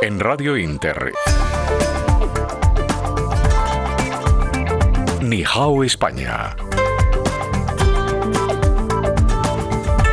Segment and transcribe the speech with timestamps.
[0.00, 1.12] En Radio Inter.
[5.20, 6.54] Nihao España.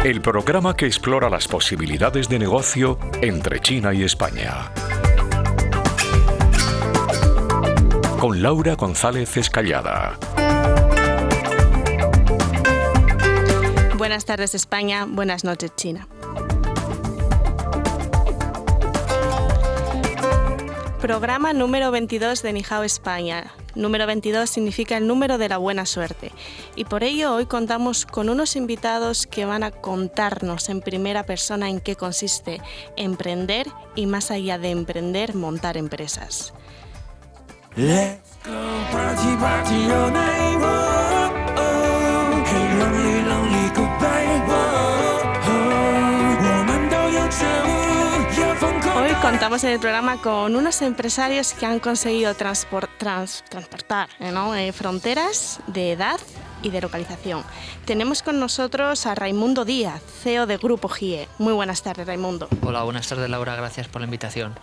[0.04, 4.72] El programa que explora las posibilidades de negocio entre China y España.
[8.20, 10.18] Con Laura González Escallada.
[13.98, 16.08] Buenas tardes España, buenas noches China.
[21.06, 23.54] Programa número 22 de Nihao España.
[23.76, 26.32] Número 22 significa el número de la buena suerte.
[26.76, 31.70] Y por ello hoy contamos con unos invitados que van a contarnos en primera persona
[31.70, 32.60] en qué consiste
[32.98, 36.56] emprender y más allá de emprender, montar empresas.
[37.78, 38.18] Hoy
[49.26, 53.28] contamos en el programa con unos empresarios que han conseguido transportar
[54.20, 54.32] eh,
[54.68, 56.20] eh, fronteras de edad
[56.62, 57.44] y de localización.
[57.86, 61.28] Tenemos con nosotros a Raimundo Díaz, CEO de Grupo GIE.
[61.40, 62.48] Muy buenas tardes, Raimundo.
[62.62, 63.56] Hola, buenas tardes, Laura.
[63.56, 64.54] Gracias por la invitación.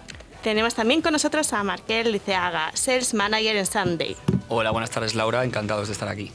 [0.44, 4.16] Tenemos también con nosotros a Marquel Liceaga, Sales Manager en Sunday.
[4.48, 5.42] Hola, buenas tardes, Laura.
[5.42, 6.30] Encantados de estar aquí.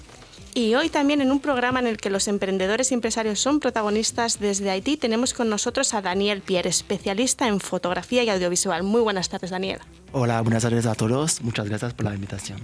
[0.53, 4.39] Y hoy también en un programa en el que los emprendedores y empresarios son protagonistas
[4.39, 8.83] desde Haití tenemos con nosotros a Daniel Pierre, especialista en fotografía y audiovisual.
[8.83, 9.79] Muy buenas tardes, Daniel.
[10.11, 11.41] Hola, buenas tardes a todos.
[11.41, 12.59] Muchas gracias por la invitación.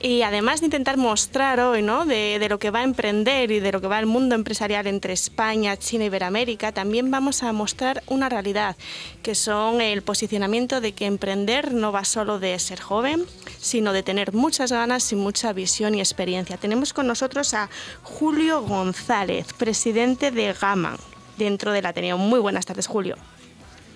[0.00, 2.06] Y además de intentar mostrar hoy ¿no?
[2.06, 5.12] de, lo que va a emprender y de lo que va el mundo empresarial entre
[5.12, 8.76] España, China y Iberoamérica, también vamos a mostrar una realidad,
[9.24, 13.24] que son el posicionamiento de que emprender no va solo de ser joven,
[13.58, 16.56] sino de tener muchas ganas y mucha visión y experiencia.
[16.58, 17.68] Tenemos con nosotros a
[18.04, 20.96] Julio González, presidente de Gama,
[21.38, 22.18] dentro del Ateneo.
[22.18, 23.16] Muy buenas tardes, Julio.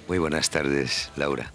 [0.08, 1.52] Muy buenas tardes, Laura.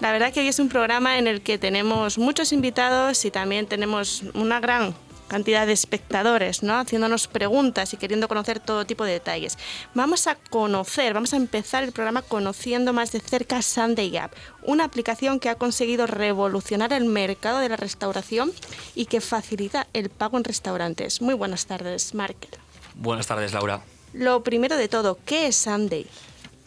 [0.00, 3.66] La verdad que hoy es un programa en el que tenemos muchos invitados y también
[3.66, 4.94] tenemos una gran
[5.26, 6.78] cantidad de espectadores, ¿no?
[6.78, 9.58] Haciéndonos preguntas y queriendo conocer todo tipo de detalles.
[9.94, 14.84] Vamos a conocer, vamos a empezar el programa conociendo más de cerca Sunday App, una
[14.84, 18.52] aplicación que ha conseguido revolucionar el mercado de la restauración
[18.94, 21.20] y que facilita el pago en restaurantes.
[21.20, 22.50] Muy buenas tardes, Markel.
[22.94, 23.82] Buenas tardes, Laura.
[24.12, 26.06] Lo primero de todo, ¿qué es Sunday?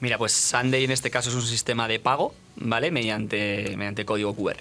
[0.01, 2.91] Mira, pues Sunday en este caso es un sistema de pago ¿vale?
[2.91, 4.57] Mediante, mediante código QR.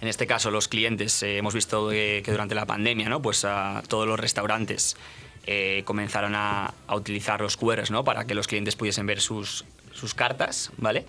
[0.00, 3.20] En este caso, los clientes, eh, hemos visto que, durante la pandemia, ¿no?
[3.20, 4.96] Pues a todos los restaurantes
[5.46, 8.02] eh, comenzaron a, utilizar los QRs, ¿no?
[8.02, 11.04] Para que los clientes pudiesen ver sus, sus cartas, ¿vale?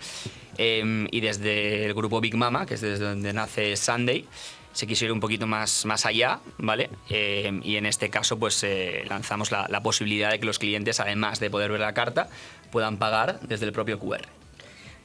[0.57, 4.25] Em, y desde el grupo Big Mama, que es desde donde nace Sunday,
[4.73, 6.89] se quiso ir un poquito más, más allá, ¿vale?
[7.09, 10.99] Em, y en este caso, pues eh, lanzamos la, la posibilidad de que los clientes,
[10.99, 12.29] además de poder ver la carta,
[12.71, 14.40] puedan pagar desde el propio QR.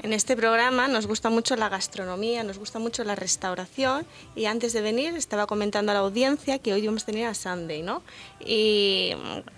[0.02, 4.72] En este programa nos gusta mucho la gastronomía, nos gusta mucho la restauración y antes
[4.72, 8.02] de venir estaba comentando a la audiencia que hoy íbamos a tener a Sunday, ¿no?
[8.38, 9.12] Y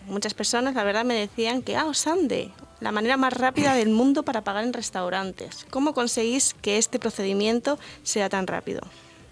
[0.06, 4.22] muchas personas, la verdad, me decían que, ah, Sunday, la manera más rápida del mundo
[4.22, 5.66] para pagar en restaurantes.
[5.70, 8.80] ¿Cómo conseguís que este procedimiento sea tan rápido?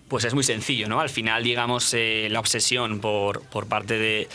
[0.09, 1.01] Pues es muy sencillo, ¿no?
[1.01, 4.29] Al final, digamos, eh, la obsesión por, por parte de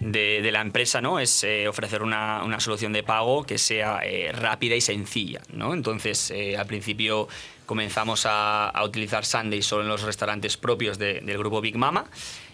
[0.00, 1.18] de, la empresa ¿no?
[1.18, 5.40] es eh, ofrecer una, solución de pago que sea eh, rápida y sencilla.
[5.52, 5.74] ¿no?
[5.74, 7.28] Entonces, eh, al principio
[7.66, 12.04] comenzamos a, utilizar Sunday solo en los restaurantes propios del grupo Big Mama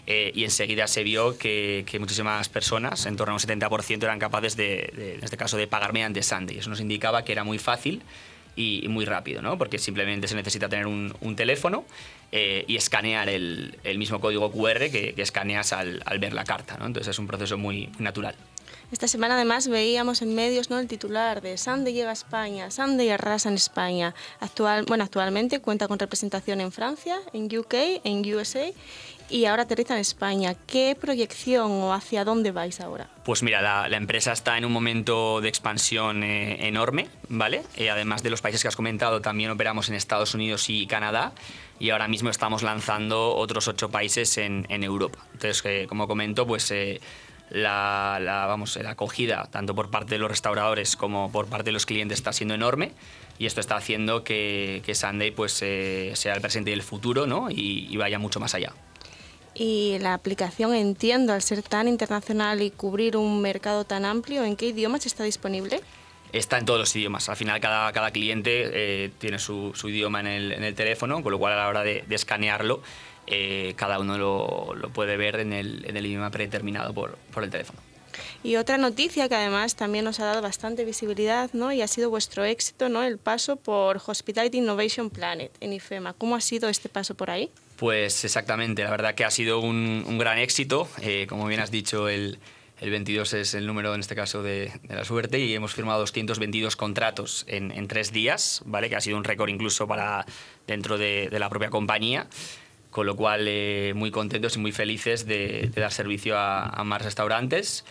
[0.07, 5.15] y enseguida se vio que, muchísimas personas, en torno a un 70%, eran capaces de,
[5.17, 6.57] en este caso, de pagar mediante Sunday.
[6.57, 8.01] Eso nos indicaba que era muy fácil
[8.55, 9.57] y, muy rápido, ¿no?
[9.57, 11.85] porque simplemente se necesita tener un, teléfono
[12.31, 16.77] eh, y escanear el, mismo código QR que, escaneas al, ver la carta.
[16.77, 16.85] ¿no?
[16.85, 18.35] Entonces es un proceso muy, natural.
[18.91, 20.77] Esta semana además veíamos en medios ¿no?
[20.77, 24.13] el titular de Sande llega a España, Sande arrasa en España.
[24.41, 27.73] Actual, bueno, actualmente cuenta con representación en Francia, en UK,
[28.03, 28.65] en USA
[29.31, 30.55] y ahora aterriza en España.
[30.67, 33.07] ¿Qué proyección o hacia dónde vais ahora?
[33.23, 37.63] Pues mira, la, empresa está en un momento de expansión eh, enorme, ¿vale?
[37.77, 41.31] Eh, además de los países que has comentado, también operamos en Estados Unidos y Canadá
[41.79, 45.19] y ahora mismo estamos lanzando otros ocho países en, Europa.
[45.33, 46.73] Entonces, eh, como comento, pues...
[47.53, 48.17] La,
[48.47, 52.19] vamos, la acogida, tanto por parte de los restauradores como por parte de los clientes,
[52.19, 52.93] está siendo enorme
[53.39, 57.49] y esto está haciendo que, que Sunday pues, sea el presente y el futuro ¿no?
[57.51, 58.71] y vaya mucho más allá.
[59.53, 64.55] Y la aplicación, entiendo, al ser tan internacional y cubrir un mercado tan amplio, ¿en
[64.55, 65.81] qué idiomas está disponible?
[66.31, 67.27] Está en todos los idiomas.
[67.27, 71.21] Al final cada, cada cliente eh, tiene su, su, idioma en el, en el, teléfono,
[71.21, 72.81] con lo cual a la hora de, escanearlo,
[73.27, 77.43] eh, cada uno lo, lo, puede ver en el, en el idioma predeterminado por, por
[77.43, 77.79] el teléfono.
[78.43, 81.71] Y otra noticia que además también nos ha dado bastante visibilidad ¿no?
[81.71, 83.03] y ha sido vuestro éxito, ¿no?
[83.03, 86.13] el paso por Hospitality Innovation Planet en IFEMA.
[86.13, 87.51] ¿Cómo ha sido este paso por ahí?
[87.81, 90.87] Pues exactamente, la verdad que ha sido un, gran éxito.
[91.01, 92.37] Eh, como bien has dicho, el,
[92.79, 96.75] el 22 es el número, en este caso, de, la suerte y hemos firmado 222
[96.75, 98.87] contratos en, tres días, ¿vale?
[98.87, 100.27] que ha sido un récord incluso para
[100.67, 102.27] dentro de, la propia compañía.
[102.91, 107.83] Con lo cual, eh, muy contentos y muy felices de, dar servicio a, más restaurantes.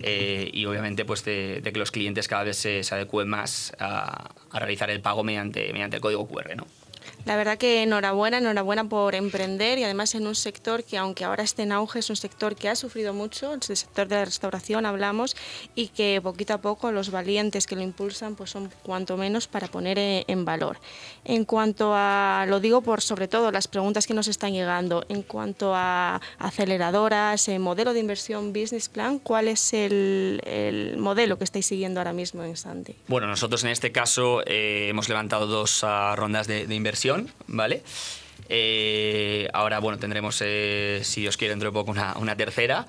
[0.00, 3.74] Eh, y obviamente pues de, de, que los clientes cada vez se, se adecúen más
[3.78, 6.56] a, a, realizar el pago mediante, mediante el código QR.
[6.56, 6.66] ¿no?
[7.24, 11.42] La verdad que enhorabuena, enhorabuena por emprender y además en un sector que aunque ahora
[11.42, 14.86] esté en auge es un sector que ha sufrido mucho, el sector de la restauración
[14.86, 15.36] hablamos
[15.74, 19.68] y que poquito a poco los valientes que lo impulsan pues son cuanto menos para
[19.68, 20.78] poner eh, en valor.
[21.24, 25.22] En cuanto a, lo digo por sobre todo las preguntas que nos están llegando, en
[25.22, 31.44] cuanto a aceleradoras, eh, modelo de inversión, business plan, ¿cuál es el, el, modelo que
[31.44, 32.94] estáis siguiendo ahora mismo en Santi?
[33.08, 36.95] Bueno, nosotros en este caso eh, hemos levantado dos uh, rondas de, de inversión
[37.46, 37.82] ¿vale?
[38.48, 42.86] Eh, ahora, bueno, tendremos, eh, si Dios quiere, dentro de poco una, una tercera,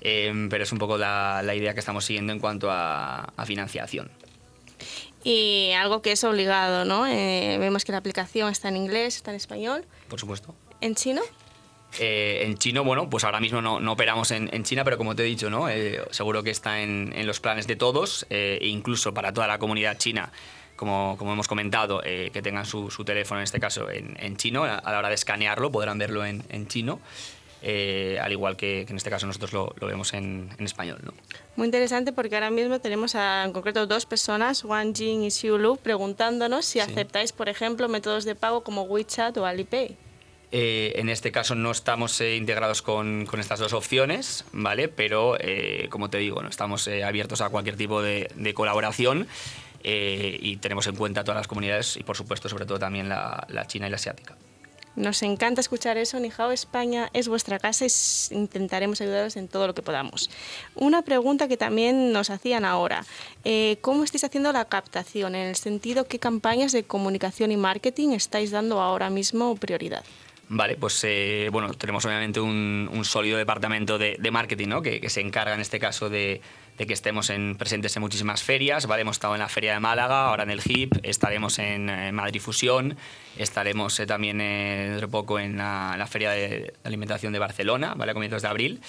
[0.00, 3.46] eh, pero es un poco la, la, idea que estamos siguiendo en cuanto a, a
[3.46, 4.10] financiación.
[5.24, 7.06] Y algo que es obligado, ¿no?
[7.06, 9.84] Eh, vemos que la aplicación está en inglés, está en español.
[10.08, 10.54] Por supuesto.
[10.80, 11.20] ¿En chino?
[11.98, 15.16] Eh, en chino, bueno, pues ahora mismo no, no operamos en, en, China, pero como
[15.16, 15.68] te he dicho, ¿no?
[15.68, 19.58] Eh, seguro que está en, en, los planes de todos, e incluso para toda la
[19.58, 20.30] comunidad china
[20.76, 24.36] como, como, hemos comentado, eh, que tengan su, su, teléfono, en este caso, en, en
[24.36, 24.64] chino.
[24.64, 27.00] A, la hora de escanearlo podrán verlo en, en chino.
[27.62, 31.00] Eh, al igual que, que, en este caso nosotros lo, lo vemos en, en, español.
[31.02, 31.12] ¿no?
[31.56, 35.58] Muy interesante porque ahora mismo tenemos a, en concreto dos personas, Wang Jing y Xiu
[35.58, 36.80] Lu, preguntándonos si sí.
[36.80, 39.96] aceptáis, por ejemplo, métodos de pago como WeChat o Alipay.
[40.52, 44.88] Eh, en este caso no estamos eh, integrados con, con, estas dos opciones, ¿vale?
[44.88, 49.26] Pero, eh, como te digo, no estamos eh, abiertos a cualquier tipo de, de colaboración
[49.82, 53.46] eh, y tenemos en cuenta todas las comunidades y, por supuesto, sobre todo también la,
[53.48, 54.36] la china y la asiática.
[54.96, 56.18] Nos encanta escuchar eso.
[56.18, 60.30] Nijao España es vuestra casa y intentaremos ayudaros en todo lo que podamos.
[60.74, 63.04] Una pregunta que también nos hacían ahora.
[63.44, 65.34] Eh, ¿Cómo estáis haciendo la captación?
[65.34, 70.02] En el sentido, ¿qué campañas de comunicación y marketing estáis dando ahora mismo prioridad?
[70.48, 74.80] Vale, pues eh, bueno, tenemos obviamente un, un sólido departamento de, de marketing, ¿no?
[74.80, 76.40] Que, que, se encarga en este caso de,
[76.76, 79.02] de que estemos en, presentes en muchísimas ferias, ¿vale?
[79.02, 82.40] Hemos estado en la Feria de Málaga, ahora en el HIP, estaremos en, en Madrid
[82.40, 82.96] Fusión,
[83.36, 87.38] estaremos eh, también eh, dentro de poco en la, en la, Feria de Alimentación de
[87.38, 88.10] Barcelona, ¿vale?
[88.10, 88.80] A comienzos de abril.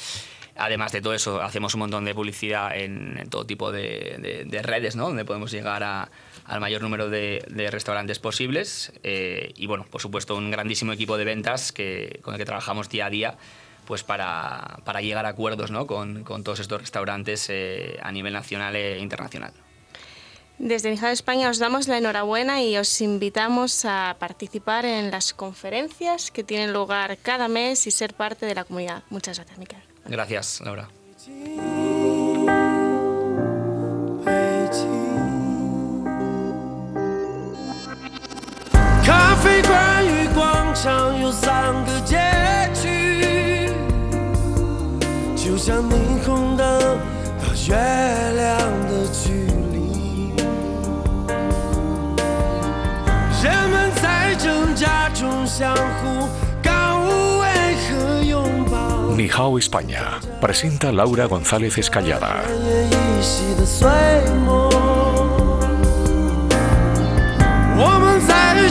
[0.59, 4.43] Además de todo eso, hacemos un montón de publicidad en, en todo tipo de, de,
[4.45, 5.07] de, redes, ¿no?
[5.07, 6.09] Donde podemos llegar a,
[6.45, 8.91] al mayor número de, de restaurantes posibles.
[9.03, 12.89] Eh, y bueno, por supuesto, un grandísimo equipo de ventas que, con el que trabajamos
[12.89, 13.37] día a día
[13.86, 15.86] pues para, para llegar a acuerdos ¿no?
[15.86, 19.52] con, con, todos estos restaurantes eh, a nivel nacional e internacional.
[20.58, 26.30] Desde Nijado España os damos la enhorabuena y os invitamos a participar en las conferencias
[26.30, 29.02] que tienen lugar cada mes y ser parte de la comunidad.
[29.10, 29.82] Muchas gracias, Miquel.
[30.06, 30.88] Gracias, Laura.
[39.04, 42.00] 咖啡馆与广场有三个
[45.66, 46.80] 就像霓虹灯
[47.40, 48.46] 到月亮
[48.86, 49.32] 的距
[49.72, 50.32] 离。
[53.42, 56.28] 人们在挣扎中相互
[56.62, 57.46] 感悟，为
[57.90, 59.16] 何拥抱？
[59.16, 62.44] Nihao España presenta Laura González Escallada.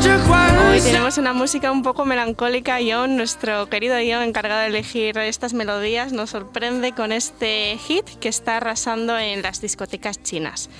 [0.07, 2.79] Hoy tenemos una música un poco melancólica.
[2.87, 8.29] John, nuestro querido John, encargado de elegir estas melodías, nos sorprende con este hit que
[8.29, 10.71] está arrasando en las discotecas chinas.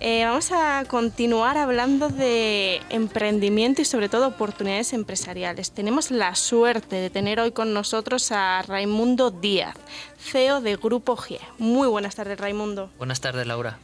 [0.00, 5.72] Eh, vamos a continuar hablando de emprendimiento y sobre todo oportunidades empresariales.
[5.72, 9.74] Tenemos la suerte de tener hoy con nosotros a Raimundo Díaz,
[10.18, 11.40] CEO de Grupo G.
[11.58, 12.90] Muy buenas tardes, Raimundo.
[12.96, 13.78] Buenas tardes, Laura.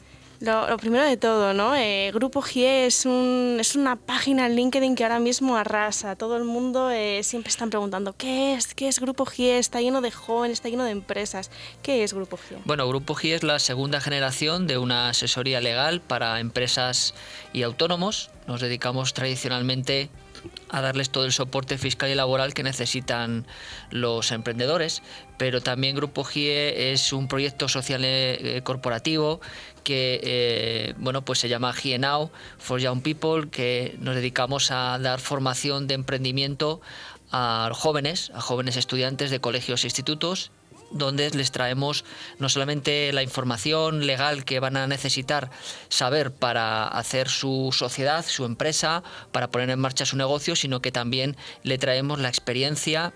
[0.44, 1.74] Lo, primero de todo, ¿no?
[1.74, 6.16] Eh, Grupo GIE es, un, es una página en LinkedIn que ahora mismo arrasa.
[6.16, 8.74] Todo el mundo eh, siempre están preguntando, ¿qué es?
[8.74, 9.58] ¿Qué es Grupo GIE?
[9.58, 11.50] Está lleno de jóvenes, está lleno de empresas.
[11.82, 12.58] ¿Qué es Grupo GIE?
[12.66, 17.14] Bueno, Grupo GIE es la segunda generación de una asesoría legal para empresas
[17.54, 18.30] y autónomos.
[18.46, 20.10] Nos dedicamos tradicionalmente
[20.68, 23.46] a darles todo el soporte fiscal y laboral que necesitan
[23.90, 25.02] los emprendedores,
[25.38, 29.40] pero también Grupo GIE es un proyecto social eh, corporativo
[29.84, 34.98] que eh, bueno pues se llama GIE Now for Young People, que nos dedicamos a
[34.98, 36.80] dar formación de emprendimiento
[37.30, 40.50] a jóvenes, a jóvenes estudiantes de colegios e institutos
[40.94, 42.04] donde les traemos
[42.38, 45.50] no solamente la información legal que van a necesitar
[45.88, 50.92] saber para hacer su sociedad, su empresa, para poner en marcha su negocio, sino que
[50.92, 53.12] también le traemos la experiencia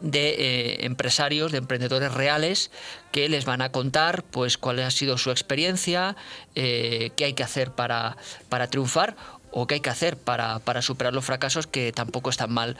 [0.00, 2.70] de eh, empresarios, de emprendedores reales
[3.12, 6.16] que les van a contar pues cuál ha sido su experiencia,
[6.54, 8.16] eh, qué hay que hacer para,
[8.48, 9.16] para triunfar
[9.50, 12.76] o qué hay que hacer para, para superar los fracasos que tampoco están mal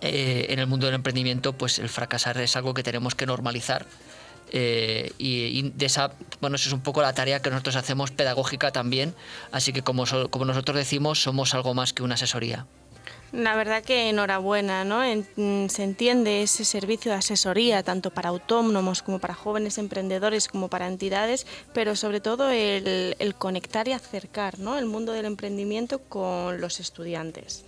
[0.00, 3.86] eh, en el mundo del emprendimiento, pues el fracasar es algo que tenemos que normalizar.
[4.52, 8.70] Eh, y, de esa, bueno, eso es un poco la tarea que nosotros hacemos pedagógica
[8.70, 9.14] también.
[9.52, 12.66] Así que como, como nosotros decimos, somos algo más que una asesoría.
[13.32, 15.02] La verdad que enhorabuena, ¿no?
[15.36, 20.68] Mm, se entiende ese servicio de asesoría tanto para autónomos como para jóvenes emprendedores como
[20.68, 24.78] para entidades, pero sobre todo el, el conectar y acercar ¿no?
[24.78, 27.64] el mundo del emprendimiento con los estudiantes.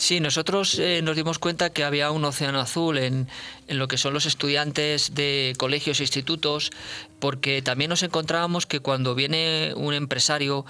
[0.00, 3.28] Sí, nosotros eh, nos dimos cuenta que había un océano azul en,
[3.68, 6.70] en, lo que son los estudiantes de colegios e institutos,
[7.18, 10.64] porque también nos encontrábamos que cuando viene un empresario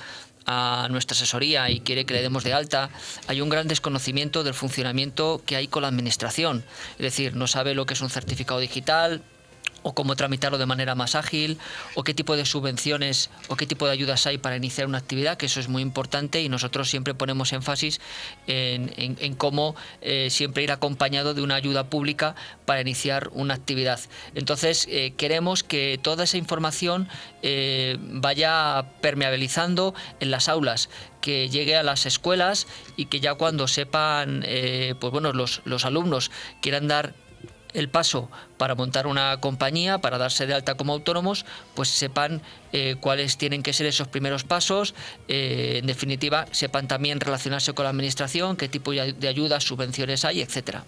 [0.47, 2.91] a nuestra asesoría y quiere que le demos de alta,
[3.29, 6.65] hay un gran desconocimiento del funcionamiento que hay con la administración.
[6.99, 9.23] Es decir, no sabe lo que es un certificado digital,
[9.83, 11.59] o cómo tramitarlo de manera más ágil,
[11.95, 15.37] o qué tipo de subvenciones o qué tipo de ayudas hay para iniciar una actividad,
[15.37, 18.01] que eso es muy importante y nosotros siempre ponemos énfasis
[18.47, 22.35] en, cómo eh, siempre ir acompañado de una ayuda pública
[22.67, 24.01] para iniciar una actividad.
[24.35, 27.09] Entonces, eh, queremos que toda esa información
[27.43, 33.69] eh, vaya permeabilizando en las aulas, que llegue a las escuelas y que ya cuando
[33.69, 34.43] sepan,
[34.99, 36.31] pues bueno, los, los alumnos
[36.63, 37.15] quieran dar
[37.75, 42.97] el paso para montar una compañía, para darse de alta como autónomos, pues sepan eh,
[43.01, 44.95] cuáles tienen que ser esos primeros pasos,
[45.29, 50.41] eh, en definitiva, sepan también relacionarse con la administración, qué tipo de ayudas, subvenciones hay,
[50.41, 50.85] etcétera.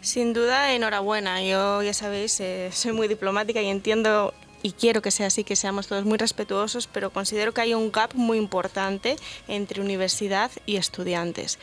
[0.00, 1.42] Sin duda, enhorabuena.
[1.44, 5.56] Yo, ya sabéis, eh, soy muy diplomática y entiendo y quiero que sea así, que
[5.56, 9.16] seamos todos muy respetuosos, pero considero que hay un gap muy importante
[9.48, 11.58] entre universidad y estudiantes.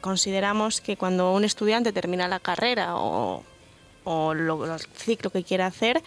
[0.00, 3.44] Consideramos que cuando un estudiante termina la carrera o
[4.04, 6.02] o lo, el ciclo que quiera hacer,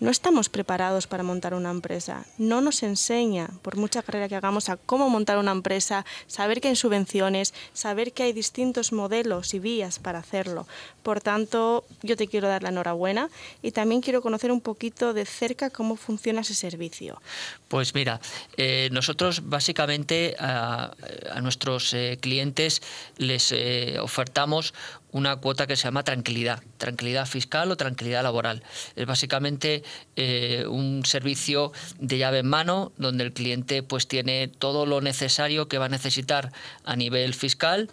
[0.00, 2.26] no estamos preparados para montar una empresa.
[2.36, 6.68] No nos enseña, por mucha carrera que hagamos, a cómo montar una empresa, saber que
[6.68, 10.66] hay subvenciones, saber que hay distintos modelos y vías para hacerlo.
[11.02, 13.30] Por tanto, yo te quiero dar la enhorabuena
[13.62, 17.22] y también quiero conocer un poquito de cerca cómo funciona ese servicio.
[17.68, 18.20] Pues mira,
[18.56, 20.92] eh, nosotros básicamente a,
[21.40, 22.82] nuestros eh, clientes
[23.16, 24.74] les eh, ofertamos
[25.14, 28.64] una cuota que se llama tranquilidad, tranquilidad fiscal o tranquilidad laboral.
[28.96, 29.84] Es básicamente
[30.16, 35.68] eh, un servicio de llave en mano donde el cliente pues tiene todo lo necesario
[35.68, 36.52] que va a necesitar
[36.84, 37.90] a nivel fiscal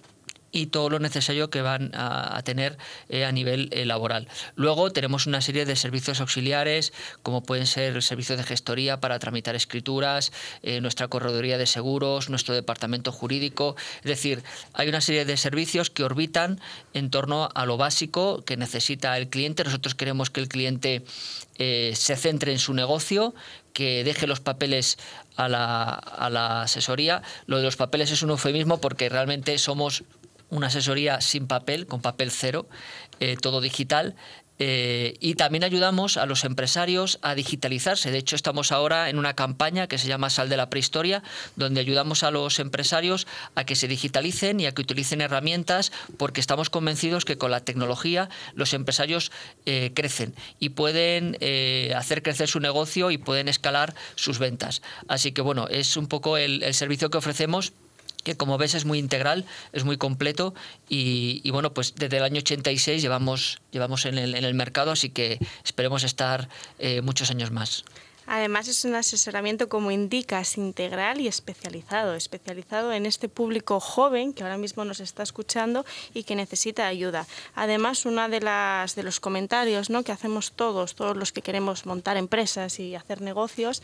[0.52, 2.78] y todo lo necesario que van a, tener
[3.10, 4.28] eh, a nivel eh, laboral.
[4.56, 6.94] Luego tenemos una serie de servicios auxiliares,
[7.24, 10.32] como pueden ser el servicio de gestoría para tramitar escrituras,
[10.64, 13.76] eh, nuestra correduría de seguros, nuestro departamento jurídico.
[13.98, 14.44] Es decir,
[14.74, 16.60] hay una serie de servicios que orbitan
[16.94, 19.64] en torno a lo básico que necesita el cliente.
[19.64, 21.04] Nosotros queremos que el cliente
[21.58, 23.36] se centre en su negocio,
[23.74, 24.98] que deje los papeles
[25.36, 27.22] a la, a la asesoría.
[27.46, 30.04] Lo de los papeles es un eufemismo porque realmente somos
[30.52, 32.68] una asesoría sin papel, con papel cero,
[33.20, 34.16] eh, todo digital.
[34.64, 38.12] Eh, y también ayudamos a los empresarios a digitalizarse.
[38.12, 41.24] De hecho, estamos ahora en una campaña que se llama Sal de la Prehistoria,
[41.56, 46.42] donde ayudamos a los empresarios a que se digitalicen y a que utilicen herramientas, porque
[46.42, 49.32] estamos convencidos que con la tecnología los empresarios
[49.66, 51.38] eh, crecen y pueden
[51.96, 54.84] hacer crecer su negocio y pueden escalar sus ventas.
[55.08, 57.74] Así que, bueno, es un poco el servicio que ofrecemos
[58.24, 60.54] que como ves es muy integral, es muy completo
[60.90, 65.10] y, bueno, pues desde el año 86 llevamos, llevamos en, el, en el mercado, así
[65.10, 66.50] que esperemos estar
[66.80, 67.84] eh, muchos años más.
[68.34, 74.44] Además es un asesoramiento, como indicas, integral y especializado, especializado en este público joven que
[74.44, 77.28] ahora mismo nos está escuchando y que necesita ayuda.
[77.56, 80.04] Además, uno de, las, de los comentarios ¿no?
[80.04, 83.84] que hacemos todos, todos los que queremos montar empresas y hacer negocios,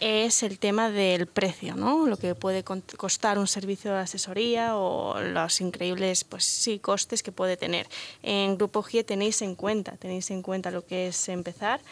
[0.00, 2.06] es el tema del precio, ¿no?
[2.06, 7.30] lo que puede costar un servicio de asesoría o los increíbles pues, sí, costes que
[7.30, 7.86] puede tener.
[8.22, 11.82] En Grupo GIE tenéis en cuenta, tenéis en cuenta lo que es empezar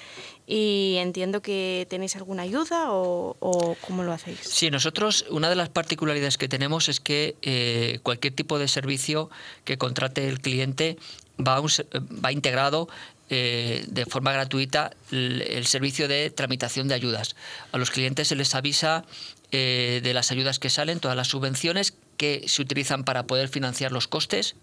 [0.53, 4.41] y entiendo que tenéis alguna ayuda o, cómo lo hacéis.
[4.41, 9.31] Sí, nosotros una de las particularidades que tenemos es que eh, cualquier tipo de servicio
[9.65, 10.97] que contrate el cliente
[11.39, 12.89] va, va integrado
[13.29, 17.37] eh, de forma gratuita el, servicio de tramitación de ayudas.
[17.71, 19.05] A los clientes se les avisa
[19.53, 23.93] eh, de las ayudas que salen, todas las subvenciones que se utilizan para poder financiar
[23.93, 24.57] los costes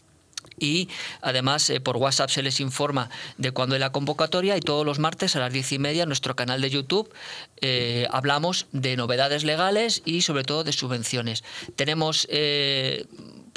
[0.60, 0.90] y
[1.22, 5.00] además eh, por WhatsApp se les informa de cuándo es la convocatoria y todos los
[5.00, 7.12] martes a las diez y media en nuestro canal de YouTube
[7.62, 11.44] eh, hablamos de novedades legales y sobre todo de subvenciones.
[11.76, 13.06] Tenemos eh,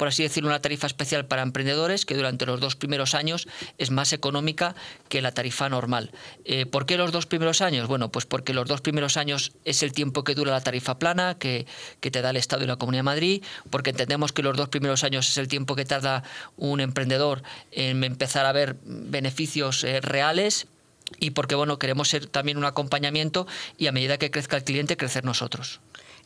[0.01, 3.91] por así decirlo, una tarifa especial para emprendedores que durante los dos primeros años es
[3.91, 4.73] más económica
[5.09, 6.09] que la tarifa normal.
[6.43, 7.87] Eh, ¿Por qué los dos primeros años?
[7.87, 11.37] Bueno, pues porque los dos primeros años es el tiempo que dura la tarifa plana
[11.37, 11.67] que,
[11.99, 15.03] te da el Estado y la Comunidad de Madrid, porque entendemos que los dos primeros
[15.03, 16.23] años es el tiempo que tarda
[16.57, 20.65] un emprendedor en empezar a ver beneficios eh, reales
[21.19, 23.45] y porque bueno queremos ser también un acompañamiento
[23.77, 25.79] y a medida que crezca el cliente crecer nosotros.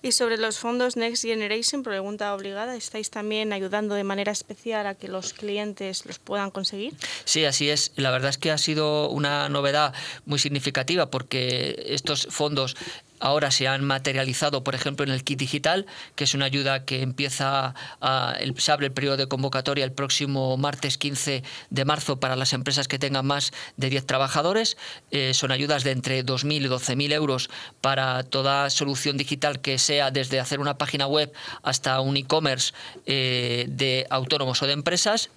[0.06, 4.94] Y sobre los fondos Next Generation, pregunta obligada, ¿estáis también ayudando de manera especial a
[4.94, 6.94] que los clientes los puedan conseguir?
[7.24, 7.92] Sí, así es.
[7.96, 9.96] La verdad es que ha sido una novedad
[10.28, 12.78] muy significativa porque estos fondos
[13.26, 17.02] ahora se han materializado, por ejemplo, en el kit digital, que es una ayuda que
[17.02, 21.42] empieza, a, se abre el periodo de convocatoria el próximo martes 15
[21.72, 24.78] de marzo para las empresas que tengan más de 10 trabajadores.
[25.10, 27.50] Eh, son ayudas de entre 2.000 y 12.000 euros
[27.82, 32.74] para toda solución digital que sea desde hacer una página web hasta un e-commerce
[33.08, 35.32] eh, de autónomos o de empresas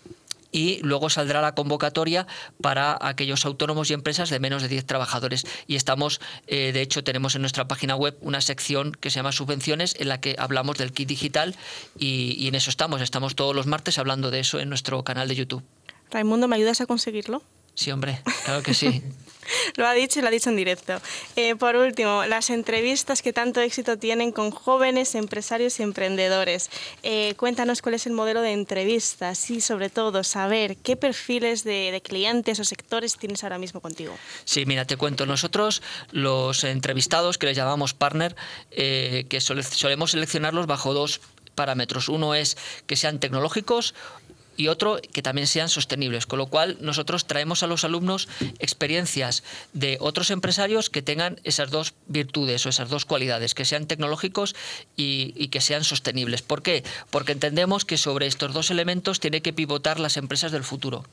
[0.53, 2.27] y luego saldrá la convocatoria
[2.61, 5.47] para aquellos autónomos y empresas de menos de 10 trabajadores.
[5.67, 9.33] Y estamos, eh, de hecho, tenemos en nuestra página web una sección que se llama
[9.33, 11.55] subvenciones en la que hablamos del kit digital
[11.99, 13.01] y, y en eso estamos.
[13.03, 15.63] Estamos todos los martes hablando de eso en nuestro canal de YouTube.
[16.11, 17.43] Raimundo, ¿me ayudas a conseguirlo?
[17.75, 19.03] Sí, hombre, claro que sí.
[19.77, 21.01] lo ha dicho y lo ha dicho en directo.
[21.37, 26.71] Eh, por último, las entrevistas que tanto éxito tienen con jóvenes empresarios y emprendedores.
[27.03, 32.01] Eh, cuéntanos cuál es el modelo de entrevistas y sobre todo saber qué perfiles de,
[32.05, 34.17] clientes o sectores tienes ahora mismo contigo.
[34.45, 35.27] Sí, mira, te cuento.
[35.27, 38.37] Nosotros los entrevistados, que les llamamos partner,
[38.71, 41.21] eh, que solemos seleccionarlos bajo dos
[41.55, 42.09] parámetros.
[42.09, 43.95] Uno es que sean tecnológicos
[44.59, 46.27] y otro que también sean sostenibles.
[46.27, 51.71] Con lo cual nosotros traemos a los alumnos experiencias de otros empresarios que tengan esas
[51.71, 54.57] dos virtudes o esas dos cualidades, que sean tecnológicos
[54.97, 56.43] y, que sean sostenibles.
[56.43, 56.83] ¿Por qué?
[57.11, 61.05] Porque entendemos que sobre estos dos elementos tiene que pivotar las empresas del futuro.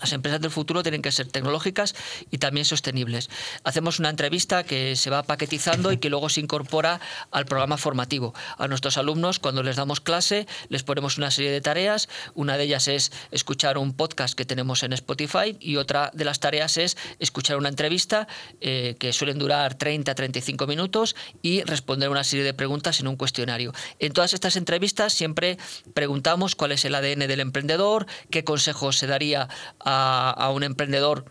[0.00, 1.94] Las empresas del futuro tienen que ser tecnológicas
[2.30, 3.30] y también sostenibles.
[3.64, 8.34] Hacemos una entrevista que se va paquetizando y que luego se incorpora al programa formativo.
[8.58, 12.08] A nuestros alumnos, cuando les damos clase, les ponemos una serie de tareas.
[12.34, 16.40] Una de ellas es escuchar un podcast que tenemos en Spotify y otra de las
[16.40, 18.26] tareas es escuchar una entrevista
[18.60, 23.72] eh, que suelen durar 30-35 minutos y responder una serie de preguntas en un cuestionario.
[23.98, 25.58] En todas estas entrevistas siempre
[25.94, 29.48] preguntamos cuál es el ADN del emprendedor, qué consejos se daría
[29.84, 31.24] a, un emprendedor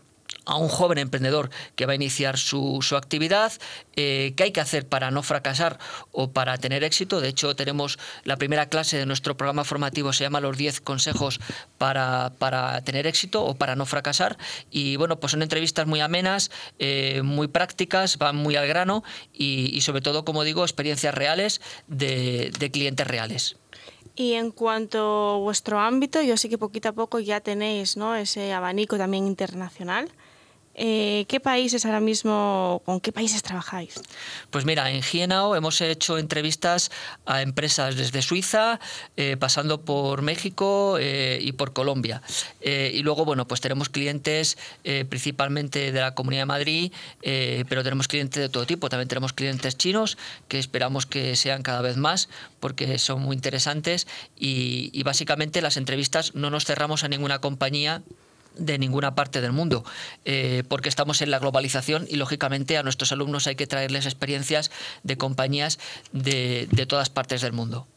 [0.46, 3.54] a un joven emprendedor que va a iniciar su, actividad,
[3.96, 5.78] eh, qué hay que hacer para no fracasar
[6.12, 7.22] o para tener éxito.
[7.22, 11.40] De hecho, tenemos la primera clase de nuestro programa formativo, se llama Los 10 consejos
[11.78, 12.32] para,
[12.84, 14.38] tener éxito o para no fracasar.
[14.72, 19.80] Y bueno, pues son entrevistas muy amenas, eh, muy prácticas, van muy al grano y,
[19.82, 23.61] sobre todo, como digo, experiencias reales de clientes reales.
[24.16, 28.16] Y en cuanto a vuestro ámbito, yo sé que poquito a poco ya tenéis ¿no?
[28.16, 30.12] ese abanico también internacional.
[30.76, 33.96] Eh, ¿Qué países ahora mismo, con qué países trabajáis?
[34.50, 36.92] Pues mira, en Gienao hemos hecho entrevistas
[37.26, 38.80] a empresas desde Suiza,
[39.18, 42.22] eh, pasando por México eh, y por Colombia.
[42.62, 44.58] y luego, bueno, pues tenemos clientes
[45.10, 48.90] principalmente de la Comunidad de Madrid, pero tenemos clientes de todo tipo.
[48.90, 52.30] También tenemos clientes chinos que esperamos que sean cada vez más
[52.60, 54.08] porque son muy interesantes
[54.38, 58.04] y básicamente las entrevistas no nos cerramos a ninguna compañía
[58.56, 59.84] de ninguna parte del mundo,
[60.26, 64.72] eh, porque estamos en la globalización y lógicamente a nuestros alumnos hay que traerles experiencias
[65.04, 65.80] de compañías
[66.12, 67.88] de, de todas partes del mundo.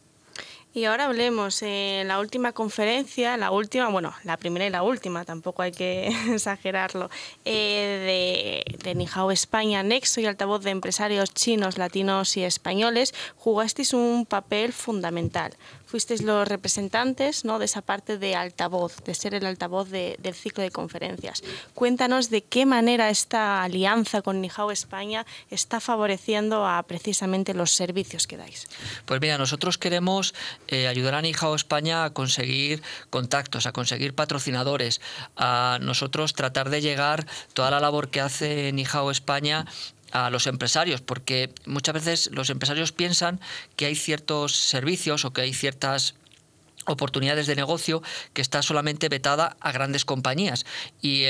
[0.76, 5.24] Y ahora hablemos en la última conferencia, la última, bueno, la primera y la última,
[5.24, 7.10] tampoco hay que exagerarlo,
[7.44, 14.26] eh, de, de España, Nexo y altavoz de empresarios chinos, latinos y españoles, jugasteis un
[14.26, 15.54] papel fundamental
[15.94, 17.60] fuisteis los representantes ¿no?
[17.60, 21.44] de esa parte de altavoz, de ser el altavoz del ciclo de conferencias.
[21.72, 28.26] Cuéntanos de qué manera esta alianza con Nihao España está favoreciendo a precisamente los servicios
[28.26, 28.66] que dais.
[29.06, 30.34] Pues mira, nosotros queremos
[30.66, 35.00] eh, ayudar a Nihao España a conseguir contactos, a conseguir patrocinadores,
[35.36, 39.64] a nosotros tratar de llegar toda la labor que hace Nihao España
[40.14, 43.40] a los empresarios, porque muchas veces los empresarios piensan
[43.76, 46.14] que hay ciertos servicios o que hay ciertas
[46.86, 50.66] oportunidades de negocio que está solamente vetada a grandes compañías.
[51.00, 51.24] Y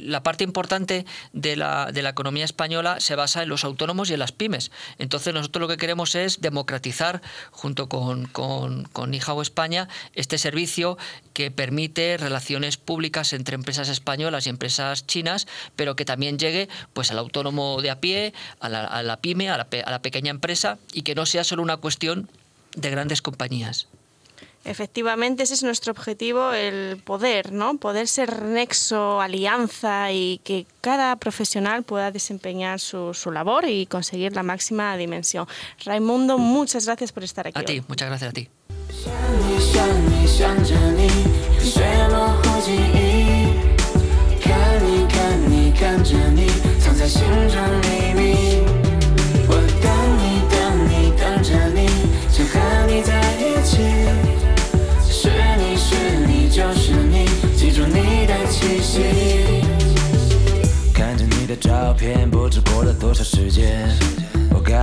[0.00, 4.14] la parte importante de la, de la, economía española se basa en los autónomos y
[4.14, 4.70] en las pymes.
[4.98, 10.98] Entonces nosotros lo que queremos es democratizar, junto con, con, con España, este servicio
[11.32, 17.10] que permite relaciones públicas entre empresas españolas y empresas chinas, pero que también llegue pues,
[17.10, 20.30] al autónomo de a pie, a la, a la pyme, a la, a la pequeña
[20.30, 22.28] empresa y que no sea solo una cuestión
[22.74, 23.88] de grandes compañías.
[24.64, 27.76] Efectivamente, ese es nuestro objetivo, el poder, ¿no?
[27.78, 34.34] Poder ser nexo, alianza y que cada profesional pueda desempeñar su, su labor y conseguir
[34.34, 35.48] la máxima dimensión.
[35.84, 37.58] Raimundo, muchas gracias por estar aquí.
[37.58, 38.48] A ti, muchas gracias a ti.
[60.92, 63.88] 看着你的照片，不知过了多少时间。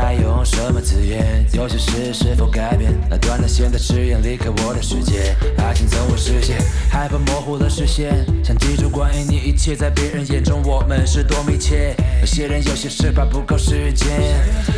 [0.02, 1.46] 该用什么字眼？
[1.52, 2.94] 有些事是否改变？
[3.10, 6.58] 那断了线的誓言，离开我的世界，爱情从我视线，
[6.90, 11.94] 害怕模糊了视线想记住关于你一切，在别人眼中我们是多密切。
[12.22, 14.08] 有些人有些事怕不够时间，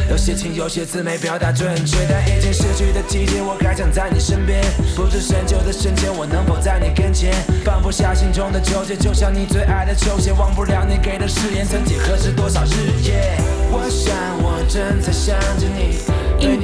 [0.09, 1.97] 有些情有些字没表达准确。
[2.09, 4.59] 但已经逝去的季节，我还想在你身边。
[4.95, 7.31] 不知深秋的深浅，我能否在你跟前？
[7.63, 13.30] 放不下心中的纠结，就像你最爱的球鞋，忘不了你给的誓言，曾几何时多少日夜。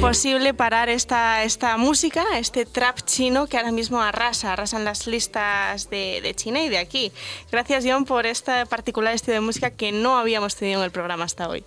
[0.08, 5.90] Imposible parar esta, esta música, este trap chino que ahora mismo arrasa, arrasan las listas
[5.90, 7.12] de, de, China y de aquí.
[7.52, 11.24] Gracias John por este particular estilo de música que no habíamos tenido en el programa
[11.24, 11.62] hasta hoy.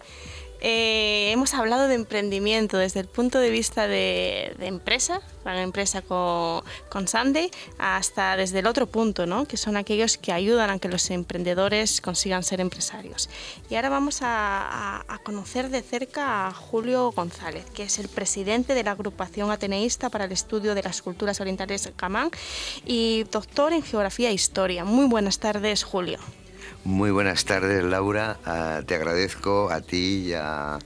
[0.64, 6.04] Eh, hemos hablado de emprendimiento desde el punto de vista de, de empresa, la empresa
[6.04, 9.46] con, con, Sunday, hasta desde el otro punto, ¿no?
[9.46, 13.28] que son aquellos que ayudan a que los emprendedores consigan ser empresarios.
[13.72, 18.08] Y ahora vamos a, a, a conocer de cerca a Julio González, que es el
[18.08, 22.30] presidente de la agrupación ateneísta para el estudio de las culturas orientales Camán
[22.86, 24.86] y doctor en geografía e historia.
[24.86, 26.20] Muy buenas tardes, Julio.
[26.84, 28.40] Muy buenas tardes, Laura.
[28.44, 30.80] Uh, te agradezco a ti y a,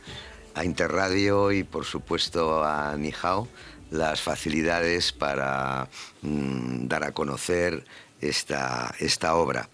[0.61, 3.47] Interradio y, por supuesto, a Nihao
[3.91, 5.87] las facilidades para
[6.21, 7.85] mm, dar a conocer
[8.19, 9.69] esta, esta obra.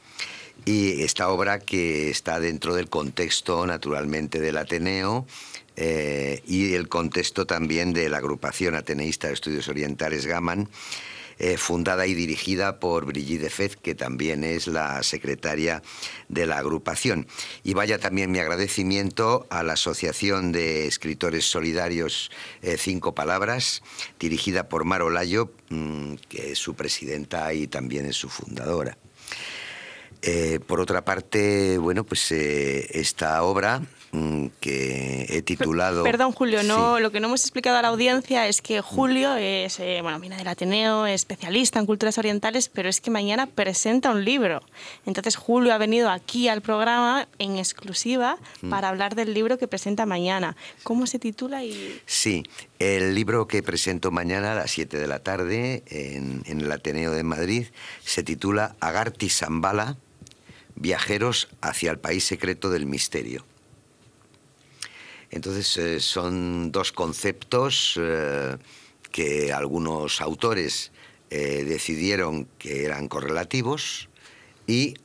[0.64, 5.26] Y esta obra que está dentro del contexto, naturalmente, del Ateneo
[5.76, 10.70] eh, y el contexto también de la agrupación ateneísta de estudios orientales Gaman,
[11.44, 15.82] eh, fundada y dirigida por Brigitte Fez, que también es la secretaria
[16.30, 17.26] de la agrupación.
[17.64, 22.30] Y vaya también mi agradecimiento a la Asociación de Escritores Solidarios
[22.62, 23.82] eh, Cinco Palabras,
[24.20, 29.00] dirigida por Mar Olayo, mmm, que es su presidenta y también es su fundadora.
[30.22, 34.01] Eh, por otra parte, bueno, pues esta obra Mm,
[34.60, 36.04] que he titulado...
[36.04, 37.02] Perdón, Julio, no, sí.
[37.02, 40.36] lo que no hemos explicado a la audiencia es que Julio es, eh, bueno, viene
[40.36, 44.62] del Ateneo, es especialista en culturas orientales, pero es que mañana presenta un libro.
[45.06, 48.70] Entonces Julio ha venido aquí al programa en exclusiva mm.
[48.70, 50.58] para hablar del libro que presenta mañana.
[50.84, 51.64] ¿Cómo se titula?
[51.64, 52.02] Y...
[52.06, 52.44] Sí,
[52.80, 57.12] el libro que presento mañana a las 7 de la tarde en, en el Ateneo
[57.12, 57.68] de Madrid
[58.04, 59.98] se titula Agarti Zambala,
[60.76, 63.46] Viajeros hacia el país secreto del misterio.
[65.32, 68.58] Entonces eh, son dos conceptos eh,
[69.12, 70.92] que algunos autores
[71.30, 74.10] eh, decidieron que eran correlativos
[74.68, 74.96] y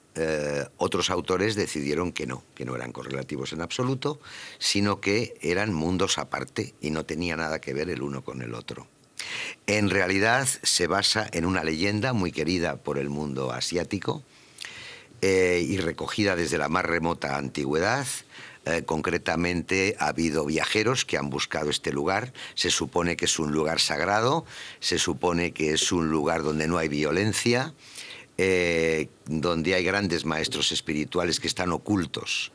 [0.78, 4.18] otros autores decidieron que no, que no eran correlativos en absoluto,
[4.58, 8.54] sino que eran mundos aparte y no tenía nada que ver el uno con el
[8.54, 8.86] otro.
[9.66, 14.22] En realidad se basa en una leyenda muy querida por el mundo asiático
[15.20, 18.06] y recogida desde la más remota antigüedad,
[18.68, 22.32] eh, concretamente ha habido viajeros que han buscado este lugar.
[22.56, 24.44] Se supone que es un lugar sagrado,
[24.80, 27.74] se supone que es un lugar donde no hay violencia,
[28.38, 32.50] eh, donde hay grandes maestros espirituales que están ocultos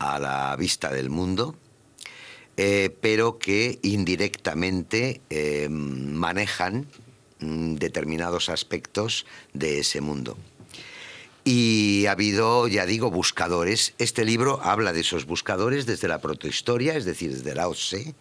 [0.00, 1.54] a la vista del mundo,
[2.56, 5.20] eh, pero que indirectamente
[5.68, 6.88] manejan
[7.38, 10.36] mm, determinados aspectos de ese mundo.
[11.44, 13.94] Y ha habido, ya digo, buscadores.
[13.98, 18.14] Este libro habla de esos buscadores desde la protohistoria, es decir, desde Lao Tse,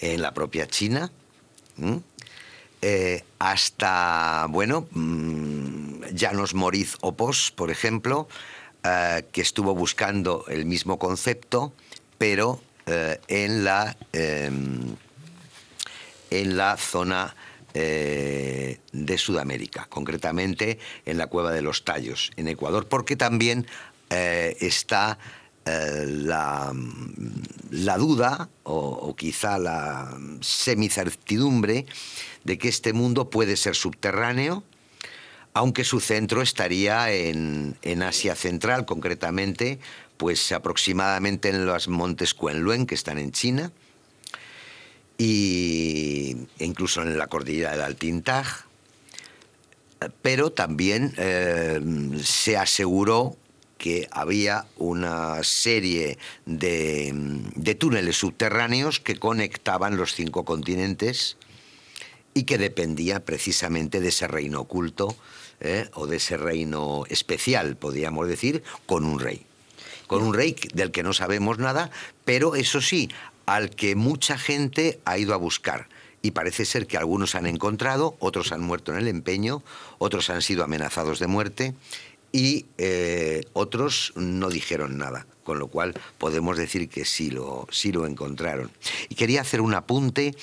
[0.00, 1.10] en la propia China,
[2.82, 4.88] eh, hasta, bueno,
[6.16, 8.28] Janos Moriz Opos, por ejemplo,
[8.84, 11.72] eh, que estuvo buscando el mismo concepto,
[12.18, 14.94] pero eh, en, la, em,
[16.30, 17.34] en la zona
[17.78, 23.66] eh, de Sudamérica, concretamente en la Cueva de los Tallos, en Ecuador, porque también
[24.08, 25.18] eh, está
[25.66, 26.72] eh, la,
[27.70, 31.84] la, duda o, quizá la semicertidumbre
[32.44, 34.64] de que este mundo puede ser subterráneo,
[35.52, 39.80] aunque su centro estaría en, en Asia Central, concretamente,
[40.16, 43.70] pues aproximadamente en los montes Kunlun, que están en China,
[45.18, 48.46] y incluso en la cordillera del Altintag,
[50.22, 51.80] pero también eh,
[52.22, 53.36] se aseguró
[53.78, 57.12] que había una serie de,
[57.54, 61.36] de, túneles subterráneos que conectaban los cinco continentes
[62.32, 65.16] y que dependía precisamente de ese reino oculto
[65.60, 69.46] eh, o de ese reino especial, podríamos decir, con un rey.
[70.06, 71.90] Con un rey del que no sabemos nada,
[72.26, 73.08] pero eso sí,
[73.46, 75.88] al que mucha gente ha ido a buscar.
[76.22, 79.62] Y parece ser que algunos han encontrado, otros han muerto en el empeño,
[79.98, 81.74] otros han sido amenazados de muerte
[82.32, 88.06] y eh, otros no dijeron nada, con lo cual podemos decir que sí lo, lo
[88.06, 88.70] encontraron.
[89.08, 90.34] Y quería hacer un apunte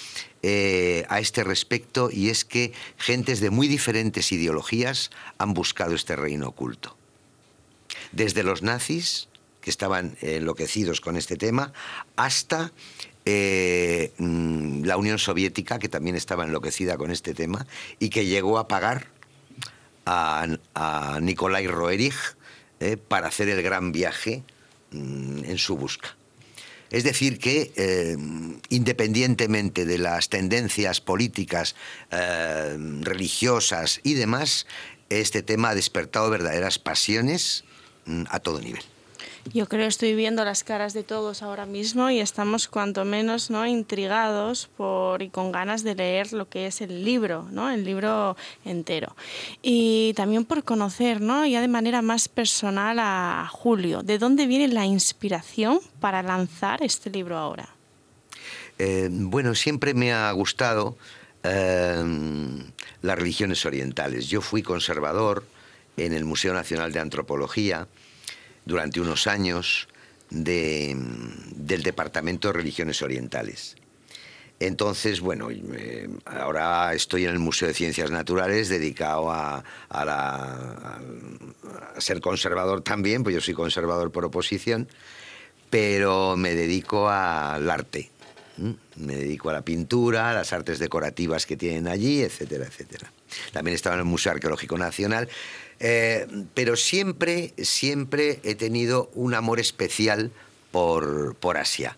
[0.42, 6.16] eh, a este respecto y es que gentes de muy diferentes ideologías han buscado este
[6.16, 6.96] reino oculto.
[8.12, 9.28] Desde los nazis,
[9.64, 11.72] que estaban enloquecidos con este tema,
[12.18, 12.74] hasta
[13.26, 17.66] eh, mm, la Unión Soviética, que también estaba enloquecida con este tema,
[17.98, 19.08] y que llegó a pagar
[20.06, 20.48] a,
[21.22, 22.36] Nikolai Roerich
[22.82, 24.44] eh, para hacer el gran viaje
[24.92, 26.18] mm, en su busca.
[26.90, 28.18] Es decir, que eh,
[28.70, 31.76] independientemente de las tendencias políticas,
[32.12, 34.68] religiosas y demás,
[35.10, 37.64] este tema ha despertado verdaderas pasiones
[38.06, 38.84] mm, a todo nivel.
[39.52, 43.50] Yo creo que estoy viendo las caras de todos ahora mismo y estamos cuanto menos
[43.50, 43.68] ¿no?
[43.68, 47.70] intrigados por, y con ganas de leer lo que es el libro, ¿no?
[47.70, 49.16] el libro entero.
[49.62, 51.46] Y también por conocer ¿no?
[51.46, 57.10] ya de manera más personal a Julio, ¿de dónde viene la inspiración para lanzar este
[57.10, 57.68] libro ahora?
[58.80, 60.98] Eh, bueno, siempre me ha gustado
[61.44, 62.02] eh,
[63.02, 64.28] las religiones orientales.
[64.28, 65.46] Yo fui conservador
[65.98, 67.88] en el Museo Nacional de Antropología
[68.66, 69.88] durante unos años
[70.30, 73.76] del Departamento de Religiones Orientales.
[74.60, 79.64] Entonces, bueno, eh, ahora estoy en el Museo de Ciencias Naturales dedicado a,
[81.98, 84.88] ser conservador también, pues yo soy conservador por oposición,
[85.70, 88.10] pero me dedico al arte.
[88.96, 93.12] Me dedico a la pintura, a las artes decorativas que tienen allí, etcétera, etcétera.
[93.52, 95.30] También estaba en el Museo Arqueológico Nacional
[95.86, 100.32] eh, pero siempre, siempre he tenido un amor especial
[100.72, 101.98] por, por Asia.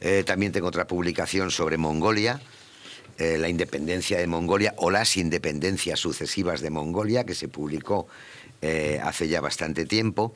[0.00, 2.40] Eh, también tengo otra publicación sobre Mongolia,
[3.18, 8.08] eh, la independencia de Mongolia o las independencias sucesivas de Mongolia, que se publicó
[9.02, 10.34] hace ya bastante tiempo.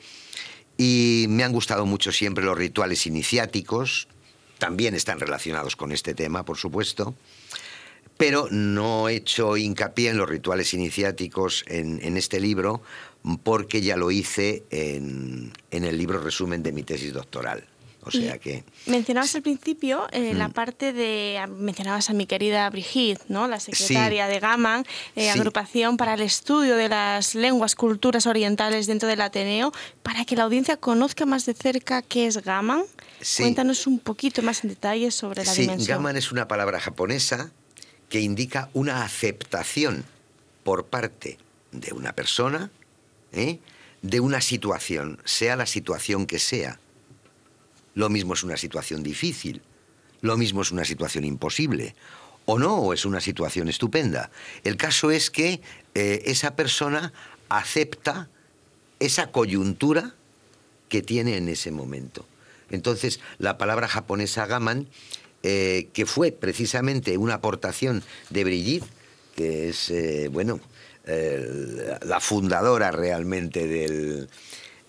[0.77, 4.07] Y me han gustado mucho siempre los rituales iniciáticos,
[4.57, 7.13] también están relacionados con este tema, por supuesto
[8.21, 12.83] pero no he hecho hincapié en los rituales iniciáticos en, este libro
[13.41, 17.65] porque ya lo hice en, el libro resumen de mi tesis doctoral.
[18.03, 18.63] O sea que...
[18.85, 20.53] Mencionabas al principio eh, la mm.
[20.53, 21.39] parte de...
[21.49, 23.47] Mencionabas a mi querida Brigitte, ¿no?
[23.47, 29.09] la secretaria de GAMAN, eh, Agrupación para el Estudio de las Lenguas, Culturas Orientales dentro
[29.09, 29.71] del Ateneo,
[30.03, 32.83] para que la audiencia conozca más de cerca qué es GAMAN.
[33.37, 35.97] Cuéntanos un poquito más en detalle sobre la dimensión.
[35.97, 37.51] GAMAN es una palabra japonesa
[38.11, 40.03] que indica una aceptación
[40.65, 41.39] por parte
[41.71, 42.69] de una persona
[43.31, 43.59] ¿eh?
[44.01, 46.77] de una situación, sea la situación que sea.
[47.95, 49.61] Lo mismo es una situación difícil,
[50.19, 51.95] lo mismo es una situación imposible,
[52.45, 54.29] o no, o es una situación estupenda.
[54.65, 55.61] El caso es que
[55.95, 57.13] eh, esa persona
[57.47, 58.27] acepta
[58.99, 60.15] esa coyuntura
[60.89, 62.25] que tiene en ese momento.
[62.71, 64.87] Entonces, la palabra japonesa gaman
[65.43, 68.85] eh, que fue precisamente una aportación de Brigitte,
[69.35, 70.59] que es, eh, bueno,
[71.05, 74.29] la fundadora realmente del,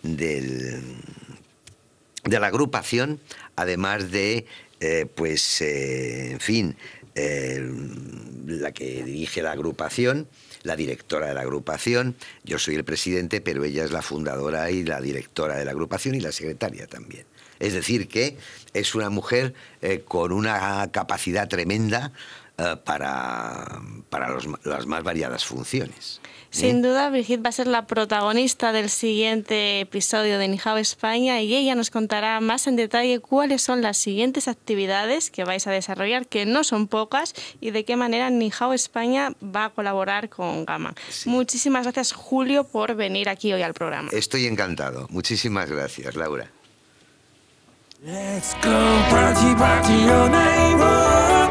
[0.03, 0.81] de
[2.25, 3.19] la agrupación,
[3.57, 4.45] además de,
[4.81, 5.65] eh, pues,
[6.39, 6.77] fin,
[7.15, 10.29] la que dirige la agrupación,
[10.65, 14.85] la directora de la agrupación, yo soy el presidente, pero ella es la fundadora y
[14.85, 17.25] la directora de la agrupación y la secretaria también.
[17.63, 18.37] Es decir, que
[18.75, 22.13] es una mujer eh, con una capacidad tremenda
[22.59, 26.21] eh, para, para los- las más variadas funciones.
[26.51, 31.55] Sin duda, Brigitte va a ser la protagonista del siguiente episodio de Nijao España y
[31.57, 36.27] ella nos contará más en detalle cuáles son las siguientes actividades que vais a desarrollar,
[36.27, 40.95] que no son pocas, y de qué manera Nijao España va a colaborar con Gama.
[41.25, 44.11] Muchísimas gracias, Julio, por venir aquí hoy al programa.
[44.13, 45.07] Estoy encantado.
[45.11, 46.51] Muchísimas gracias, Laura.
[48.05, 49.93] Let's go party party
[50.29, 51.42] night long.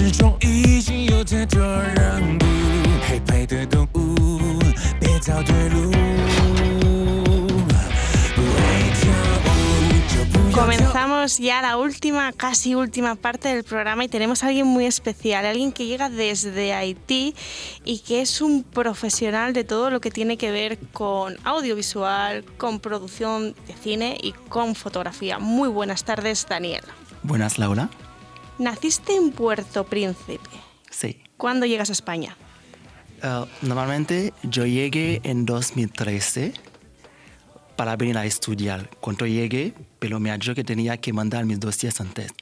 [0.00, 1.60] 实中已经有太多
[1.94, 2.46] 让步。
[3.08, 4.58] 黑白的动物，
[4.98, 5.90] 别找对路，
[8.34, 8.58] 不会
[8.94, 9.12] 跳
[9.44, 9.54] 舞
[10.08, 10.56] 就不要跳舞。
[10.56, 15.44] Comenzamos ya la última, casi última parte del programa y tenemos a alguien muy especial,
[15.44, 17.34] alguien que llega desde Haití
[17.84, 22.80] y que es un profesional de todo lo que tiene que ver con audiovisual, con
[22.80, 25.38] producción de cine y con fotografía.
[25.38, 26.82] Muy buenas tardes, Daniel.
[27.22, 27.90] Buenas, Laura.
[28.61, 30.39] Naciste en Puerto Príncipe.
[30.91, 31.17] Sí.
[31.35, 32.37] ¿Cuándo llegas a España?
[33.23, 36.53] Uh, normalmente yo llegué en 2013
[37.75, 38.87] para venir a estudiar.
[38.99, 42.33] Cuando llegué, pero me dicho que tenía que mandar mis dossiers antes.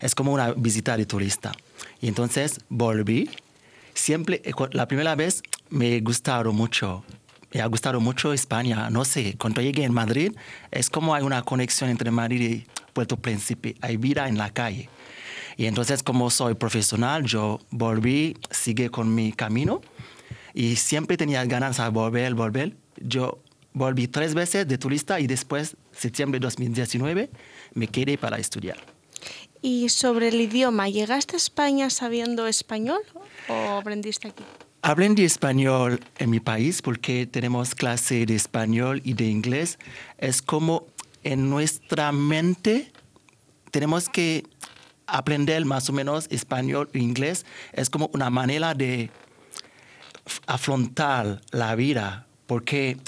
[0.00, 1.52] Es como una visita de turista.
[2.00, 3.28] Y entonces volví.
[3.92, 7.04] Siempre, eh, la primera vez me gustaron mucho.
[7.52, 8.88] Me ha gustado mucho España.
[8.88, 10.32] No sé, cuando llegué en Madrid,
[10.70, 13.74] es como hay una conexión entre Madrid y Puerto Príncipe.
[13.82, 14.88] Hay vida en la calle.
[15.58, 19.80] Y entonces, como soy profesional, yo volví, sigue con mi camino
[20.54, 22.76] y siempre tenía ganas de volver, volver.
[22.96, 23.40] Yo
[23.72, 27.28] volví tres veces de turista y después, septiembre de 2019,
[27.74, 28.78] me quedé para estudiar.
[29.60, 33.00] Y sobre el idioma, ¿llegaste a España sabiendo español
[33.48, 34.44] o aprendiste aquí?
[34.82, 39.80] Aprendí español en mi país porque tenemos clase de español y de inglés.
[40.18, 40.86] Es como
[41.24, 42.92] en nuestra mente
[43.72, 44.44] tenemos que
[45.08, 47.44] aprender más o menos español e inglés.
[47.72, 49.10] Es como una manera de
[50.46, 52.98] afrontar la vida porque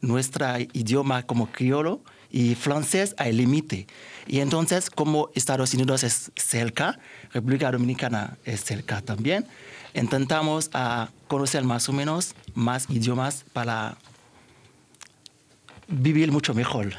[0.00, 3.86] nuestro idioma como criollo y francés hay límite.
[4.26, 6.98] Y entonces, como Estados Unidos es cerca,
[7.32, 9.46] República Dominicana es cerca también,
[9.94, 10.70] intentamos
[11.28, 13.96] conocer más o menos más idiomas para
[15.88, 16.92] vivir mucho mejor.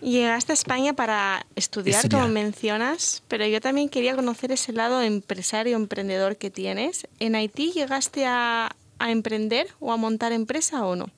[0.00, 2.22] Llegaste a España para estudiar, Estudiar.
[2.22, 7.06] como mencionas, pero yo también quería conocer ese lado empresario, emprendedor que tienes.
[7.20, 11.10] ¿En Haití llegaste a, a emprender o a montar empresa o no?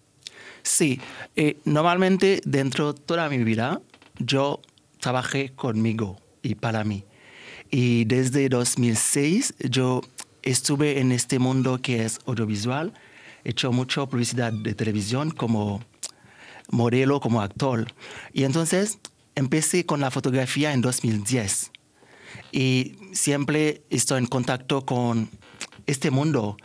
[0.63, 1.01] Sí,
[1.37, 3.81] eh, normalmente dentro de toda mi vida
[4.19, 4.61] yo
[5.01, 7.05] trabajé conmigo y para mí.
[7.71, 10.01] Y desde 2006 yo
[10.43, 12.93] estuve en este mundo que es audiovisual,
[13.45, 15.83] he hecho mucho publicidad de televisión como
[16.71, 17.93] modelo, como actor.
[18.33, 18.99] Y entonces
[19.35, 21.73] empecé con la fotografía en 2010
[22.53, 25.29] y siempre estoy en contacto con
[25.87, 26.57] este mundo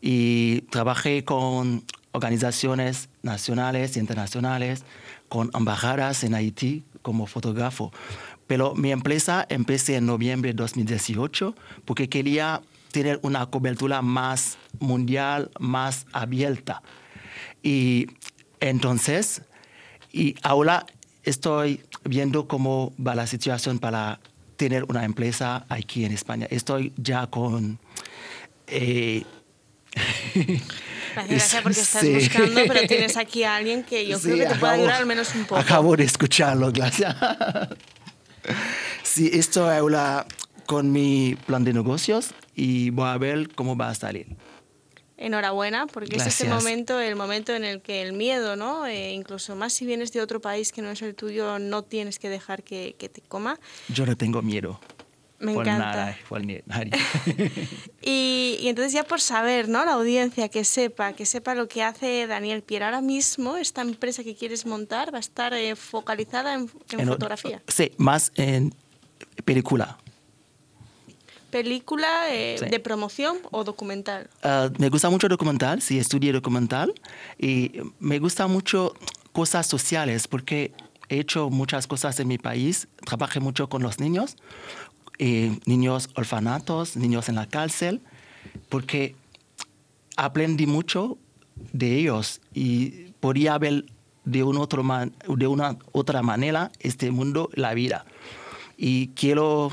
[0.00, 4.84] y trabajé con organizaciones nacionales e internacionales,
[5.28, 7.92] con embajadas en Haití como fotógrafo.
[8.46, 15.50] Pero mi empresa empecé en noviembre de 2018 porque quería tener una cobertura más mundial,
[15.58, 16.82] más abierta.
[17.62, 18.06] Y
[18.60, 19.42] entonces,
[20.12, 20.86] y ahora
[21.22, 24.20] estoy viendo cómo va la situación para
[24.56, 26.46] tener una empresa aquí en España.
[26.50, 27.78] Estoy ya con...
[28.66, 29.24] eh,
[29.94, 30.62] Gracias,
[31.30, 32.14] gracias porque estás Sí.
[32.14, 35.00] buscando, pero tienes aquí a alguien que yo Sí, creo que te puede acabo- ayudar
[35.00, 35.56] al menos un poco.
[35.60, 37.16] Acabo de escucharlo, gracias.
[39.02, 40.26] sí, estoy ahora
[40.66, 44.26] con mi plan de negocios y voy a ver cómo va a salir.
[45.18, 46.64] Enhorabuena, porque es este Gracias.
[46.64, 48.86] momento, el momento en el que el miedo, ¿no?
[48.86, 52.18] Eh, incluso más si vienes de otro país que no es el tuyo, no tienes
[52.18, 53.58] que dejar que, que te coma.
[53.88, 54.78] Yo no tengo miedo.
[55.38, 55.86] Me por encanta.
[55.96, 56.90] Nada, por ni- nadie.
[58.02, 59.84] Y, y entonces ya por saber, ¿no?
[59.84, 62.84] La audiencia que sepa, que sepa lo que hace Daniel Pierre.
[62.86, 67.08] Ahora mismo esta empresa que quieres montar va a estar eh, focalizada en, en En
[67.08, 67.62] o- fotografía.
[67.68, 68.74] Sí, más en
[69.44, 69.98] película.
[71.56, 72.66] ¿Película eh, Sí.
[72.66, 74.28] de promoción o documental?
[74.42, 76.92] Ah, me gusta mucho documental, sí, estudié documental
[77.38, 78.92] y me gusta mucho
[79.32, 80.72] cosas sociales porque
[81.08, 84.36] he hecho muchas cosas en mi país, trabajé mucho con los niños
[85.18, 88.02] eh, niños orfanatos, niños en la cárcel,
[88.68, 89.16] porque
[90.16, 91.16] aprendí mucho
[91.72, 93.86] de ellos y podía ver
[94.26, 94.84] de, un otro
[95.26, 98.04] de una otra manera este mundo, la vida.
[98.76, 99.70] Y quiero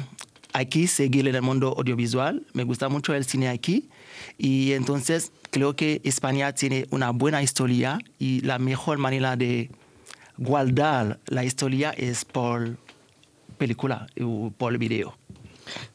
[0.54, 3.90] aquí seguir en el mundo audiovisual, me gusta mucho el cine aquí
[4.38, 9.70] y entonces creo que España tiene una buena historia y la mejor manera de
[10.38, 12.78] guardar la historia es por
[13.58, 15.16] película o por video.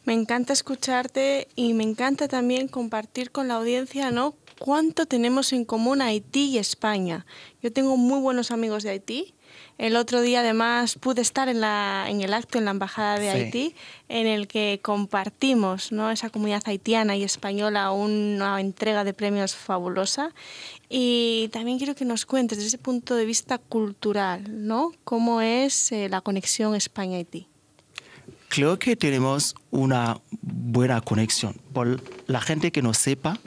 [0.04, 4.34] Me encanta escucharte y me encanta también compartir con la audiencia, ¿no?
[4.58, 7.26] Cuánto tenemos en común Haití y España.
[7.62, 9.34] Yo tengo muy buenos amigos de Haití.
[9.78, 13.30] El otro día además pude estar en, la, en el acto en la Embajada de
[13.30, 13.74] Haití
[14.08, 16.10] en el que compartimos ¿no?
[16.10, 20.34] esa comunidad haitiana y española una entrega de premios fabulosa.
[20.88, 24.92] Y también quiero que nos cuentes desde ese punto de vista cultural, ¿no?
[25.04, 27.48] ¿Cómo es eh, la conexión España-Haití?
[28.48, 31.54] creo que tenemos una buena conexión.
[31.72, 33.38] Por la gente que no sepa,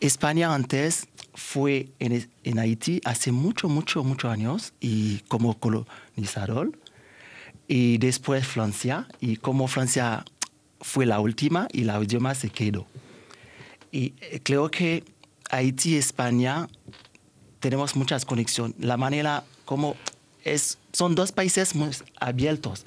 [0.00, 6.72] España antes fue en, Haití hace mucho, mucho, muchos años y como colonizador.
[7.68, 10.24] Y después Francia, y como Francia
[10.80, 12.86] fue la última y la última se quedó.
[13.90, 15.04] Y eh, creo que
[15.50, 16.68] Haití y España
[17.60, 18.76] tenemos muchas conexiones.
[18.78, 19.96] La manera como
[20.44, 21.90] es, son dos países muy
[22.20, 22.84] abiertos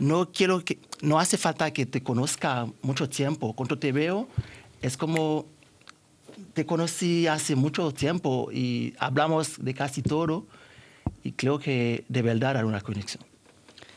[0.00, 3.52] no quiero que, no hace falta que te conozca mucho tiempo.
[3.52, 4.26] Cuando te veo,
[4.82, 5.46] es como
[6.52, 10.46] te conocí hace mucho tiempo y hablamos de casi todo
[11.22, 13.24] y creo que de verdad hay una conexión.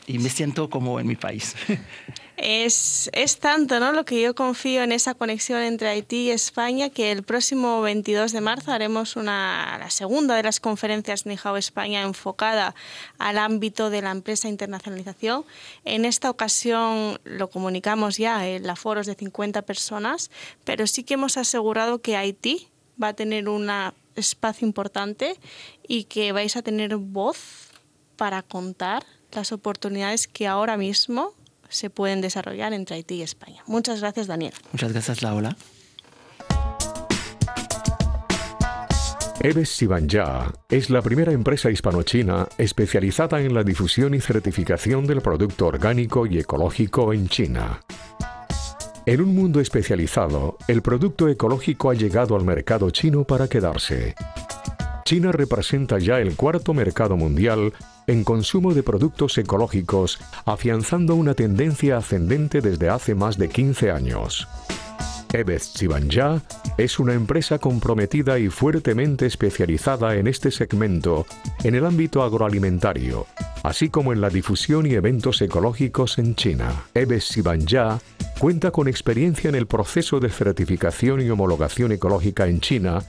[0.06, 1.54] Y me siento como en mi país.
[2.36, 3.92] Es, es, tanto ¿no?
[3.92, 8.32] lo que yo confío en esa conexión entre Haití y España que el próximo 22
[8.32, 12.74] de marzo haremos una, la segunda de las conferencias Nijao España enfocada
[13.18, 15.44] al ámbito de la empresa internacionalización.
[15.84, 20.32] En esta ocasión lo comunicamos ya, el aforo es de 50 personas,
[20.64, 22.68] pero sí que hemos asegurado que Haití
[23.00, 23.70] va a tener un
[24.16, 25.38] espacio importante
[25.86, 27.70] y que vais a tener voz
[28.16, 31.32] para contar las oportunidades que ahora mismo
[31.74, 33.62] se pueden desarrollar entre Haití y España.
[33.66, 34.52] Muchas gracias, Daniel.
[34.72, 35.56] Muchas gracias, Laura.
[39.40, 45.66] Eves Sibanja es la primera empresa hispano-china especializada en la difusión y certificación del producto
[45.66, 47.80] orgánico y ecológico en China.
[49.04, 54.14] En un mundo especializado, el producto ecológico ha llegado al mercado chino para quedarse.
[55.04, 57.74] China representa ya el cuarto mercado mundial
[58.06, 64.48] en consumo de productos ecológicos, afianzando una tendencia ascendente desde hace más de 15 años.
[65.32, 66.40] Ebez Chibanja
[66.78, 71.26] es una empresa comprometida y fuertemente especializada en este segmento
[71.64, 73.26] en el ámbito agroalimentario,
[73.62, 76.84] así como en la difusión y eventos ecológicos en China.
[76.94, 78.00] Ebez Chibanja
[78.38, 83.02] cuenta con experiencia en el proceso de certificación y homologación ecológica en China,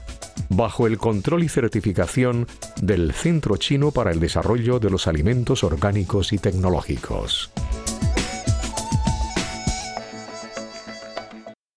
[0.48, 2.46] bajo el control y certificación
[2.80, 7.50] del Centro Chino para el Desarrollo de los Alimentos Orgánicos y Tecnológicos.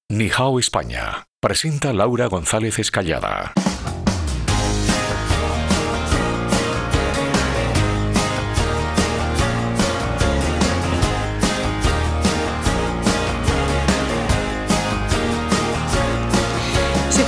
[0.10, 3.54] Nihao España presenta Laura González Escallada.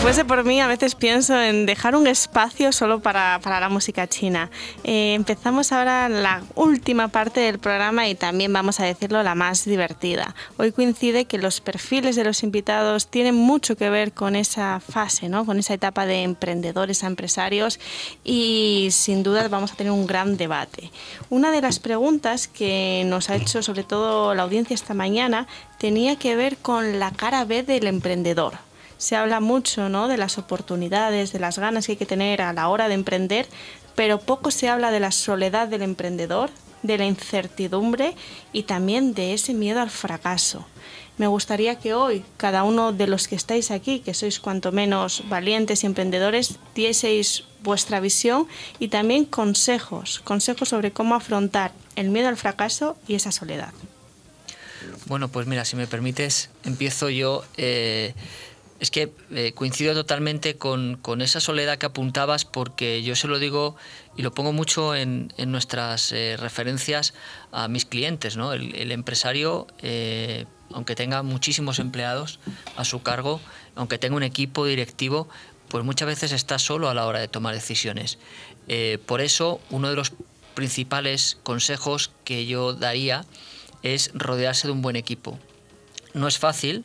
[0.02, 4.08] Fuese por mí, a veces pienso en dejar un espacio solo para, para la música
[4.08, 4.50] china.
[4.84, 9.64] Eh, empezamos ahora la última parte del programa y también vamos a decirlo la más
[9.64, 10.34] divertida.
[10.58, 15.30] Hoy coincide que los perfiles de los invitados tienen mucho que ver con esa fase,
[15.30, 15.46] ¿no?
[15.46, 17.80] con esa etapa de emprendedores a empresarios
[18.24, 20.90] y sin duda vamos a tener un gran debate.
[21.30, 25.46] Una de las preguntas que nos ha hecho sobre todo la audiencia esta mañana
[25.78, 28.71] tenía que ver con la cara B del emprendedor
[29.02, 30.08] se habla mucho ¿no?
[30.08, 33.48] de las oportunidades, de las ganas que hay que tener a la hora de emprender,
[33.96, 36.52] pero poco se habla de la soledad del emprendedor,
[36.84, 38.14] de la incertidumbre
[38.54, 40.68] y también de ese miedo al fracaso.
[41.18, 45.24] Me gustaría que hoy cada uno de los que estáis aquí, que sois cuanto menos
[45.30, 48.48] valientes y emprendedores, dieseis vuestra visión
[48.78, 53.74] y también consejos, consejos sobre cómo afrontar el miedo al fracaso y esa soledad.
[55.08, 57.44] Bueno, pues mira, si me permites, empiezo yo.
[57.58, 58.14] Eh,
[58.82, 63.76] es que eh, coincido totalmente con, esa soledad que apuntabas porque yo se lo digo
[64.18, 67.14] y lo pongo mucho en, nuestras eh, referencias
[67.52, 68.38] a mis clientes.
[68.38, 68.54] ¿no?
[68.54, 72.40] El, empresario, eh, aunque tenga muchísimos empleados
[72.76, 73.40] a su cargo,
[73.76, 75.30] aunque tenga un equipo directivo,
[75.68, 78.18] pues muchas veces está solo a la hora de tomar decisiones.
[79.06, 80.12] por eso, uno de los
[80.56, 83.26] principales consejos que yo daría
[83.84, 85.38] es rodearse de un buen equipo.
[86.16, 86.84] No es fácil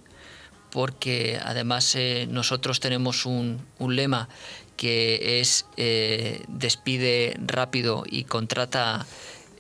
[0.76, 4.28] porque además eh, nosotros tenemos un, lema
[4.76, 9.06] que es eh, despide rápido y contrata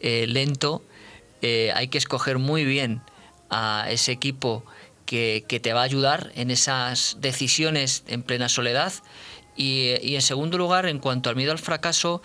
[0.02, 0.84] eh, lento.
[1.40, 3.00] hay que escoger muy bien
[3.48, 4.62] a ese equipo
[5.06, 8.92] que, te va a ayudar en esas decisiones en plena soledad.
[9.56, 12.20] Y, y en segundo lugar, en cuanto al miedo al fracaso,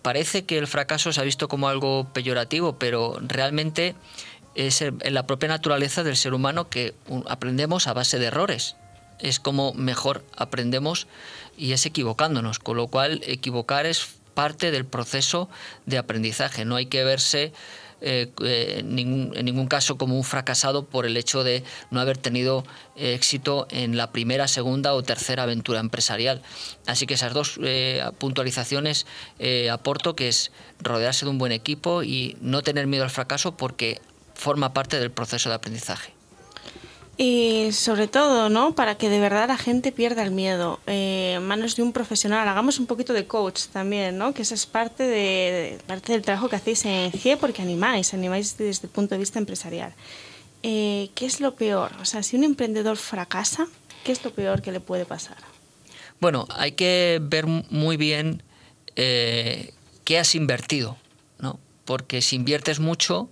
[0.00, 3.94] parece que el fracaso se ha visto como algo peyorativo, pero realmente
[4.54, 6.94] es en la propia naturaleza del ser humano que
[7.28, 8.76] aprendemos a base de errores.
[9.18, 11.06] Es como mejor aprendemos
[11.56, 15.48] y es equivocándonos, con lo cual equivocar es parte del proceso
[15.86, 16.64] de aprendizaje.
[16.64, 17.52] No hay que verse
[18.00, 22.64] eh, eh, en, ningún, caso como un fracasado por el hecho de no haber tenido
[22.94, 26.42] eh, éxito en la primera, segunda o tercera aventura empresarial.
[26.86, 27.58] Así que esas dos
[28.18, 29.06] puntualizaciones
[29.72, 34.00] aporto, que es rodearse de un buen equipo y no tener miedo al fracaso porque
[34.38, 36.14] forma parte del proceso de aprendizaje.
[37.20, 38.76] Y sobre todo, ¿no?
[38.76, 40.78] Para que de verdad la gente pierda el miedo.
[40.86, 42.46] Eh, manos de un profesional.
[42.46, 44.32] Hagamos un poquito de coach también, ¿no?
[44.32, 48.56] Que eso es parte, de, parte del trabajo que hacéis en GIE porque animáis, animáis
[48.56, 49.92] desde el punto de vista empresarial.
[50.62, 51.90] Eh, ¿Qué es lo peor?
[52.00, 53.66] O sea, si un emprendedor fracasa,
[54.04, 55.38] ¿qué es lo peor que le puede pasar?
[56.20, 58.44] Bueno, hay que ver muy bien
[58.94, 59.74] eh,
[60.04, 60.96] qué has invertido,
[61.40, 61.58] ¿no?
[61.84, 63.28] Porque si inviertes mucho,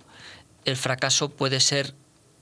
[0.67, 1.95] el fracaso puede ser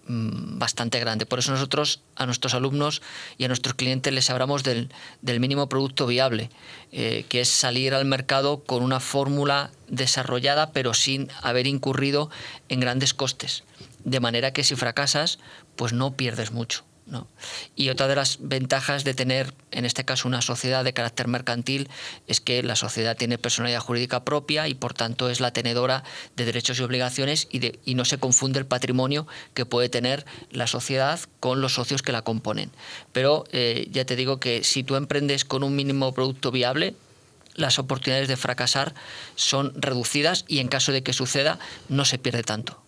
[0.08, 1.26] Mm, bastante grande.
[1.26, 3.02] Por eso nosotros a nuestros alumnos
[3.40, 4.90] y a nuestros clientes les hablamos del,
[5.24, 6.52] mínimo producto viable,
[6.92, 12.30] eh, que es salir al mercado con una fórmula desarrollada pero sin haber incurrido
[12.70, 13.64] en grandes costes.
[14.04, 15.40] De manera que si fracasas,
[15.76, 16.84] pues no pierdes mucho.
[17.76, 21.89] Y otra de las ventajas de tener, en este caso, una sociedad de carácter mercantil
[22.28, 26.03] es que la sociedad tiene personalidad jurídica propia y, por tanto, es la tenedora
[26.36, 30.26] de derechos y obligaciones y, de, y no se confunde el patrimonio que puede tener
[30.51, 32.72] la sociedad con los socios que la componen.
[33.12, 36.95] Pero eh, ya te digo que si tú emprendes con un mínimo producto viable,
[37.53, 38.93] las oportunidades de fracasar
[39.36, 42.85] son reducidas y en caso de que suceda no se pierde tanto.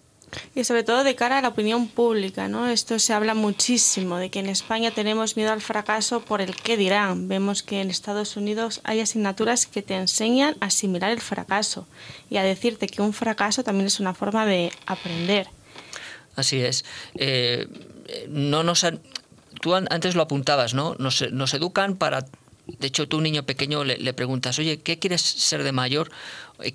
[0.55, 2.67] Y sobre todo de cara a la opinión pública, ¿no?
[2.67, 6.75] Esto se habla muchísimo de que en España tenemos miedo al fracaso por el qué
[6.75, 7.27] dirán.
[7.27, 11.87] Vemos que en Estados Unidos hay asignaturas que te enseñan a asimilar el fracaso
[12.29, 15.47] y a decirte que un fracaso también es una forma de aprender.
[16.35, 16.83] Así es.
[17.15, 17.67] Eh,
[18.27, 18.85] no nos
[19.61, 20.95] tú antes lo apuntabas, ¿no?
[20.99, 22.25] Nos, nos educan para
[22.67, 26.11] de hecho, tú un niño pequeño le, preguntas, oye, ¿qué quieres ser de mayor?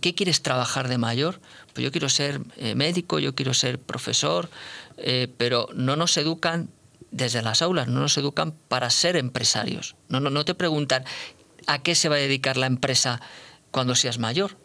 [0.01, 1.39] ¿Qué quieres trabajar de mayor?
[1.73, 4.51] Pues yo quiero ser eh, médico, yo quiero ser profesor,
[4.99, 6.71] eh, pero no nos educan
[7.11, 9.97] desde las aulas, no nos educan para ser empresarios.
[10.09, 11.05] No, no, no te preguntan
[11.67, 13.21] a qué se va a dedicar la empresa
[13.71, 14.57] cuando seas mayor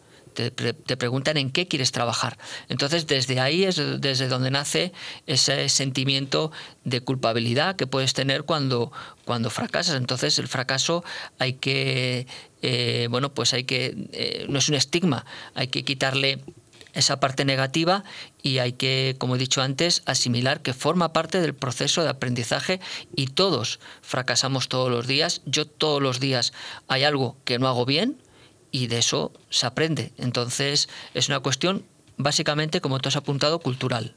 [0.50, 2.38] te, preguntan en qué quieres trabajar.
[2.68, 4.92] Entonces, desde ahí es desde donde nace
[5.26, 6.52] ese sentimiento
[6.84, 8.92] de culpabilidad que puedes tener cuando,
[9.24, 9.96] cuando fracasas.
[9.96, 11.04] Entonces, el fracaso
[11.38, 12.26] hay que,
[12.62, 16.44] eh, bueno, pues hay que, no es un estigma, hay que quitarle
[16.92, 18.04] esa parte negativa
[18.42, 22.80] y hay que, como he dicho antes, asimilar que forma parte del proceso de aprendizaje
[23.14, 25.42] y todos fracasamos todos los días.
[25.46, 26.52] Yo todos los días
[26.88, 28.18] hay algo que no hago bien,
[28.70, 30.12] y de eso se aprende.
[30.18, 31.84] Entonces es una cuestión
[32.16, 34.14] básicamente, como tú has apuntado, cultural.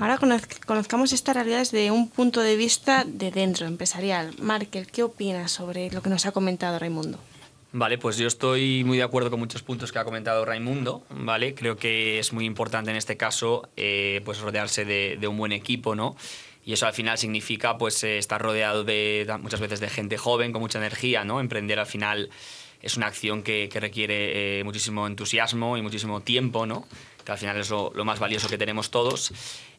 [0.00, 0.18] Ahora
[0.66, 4.34] conozcamos esta realidad desde un punto de vista de dentro, empresarial.
[4.38, 7.18] Markel, ¿qué opinas sobre lo que nos ha comentado Raimundo?
[7.74, 11.54] Vale, pues yo estoy muy de acuerdo con muchos puntos que ha comentado Raimundo, ¿vale?
[11.54, 15.94] Creo que es muy importante en este caso eh, pues rodearse de, un buen equipo,
[15.94, 16.14] ¿no?
[16.66, 20.52] Y eso al final significa pues eh, estar rodeado de muchas veces de gente joven,
[20.52, 21.40] con mucha energía, ¿no?
[21.40, 22.28] Emprender al final
[22.82, 26.86] es una acción que, requiere eh, muchísimo entusiasmo y muchísimo tiempo, ¿no?
[27.24, 29.32] que al final es lo, más valioso que tenemos todos.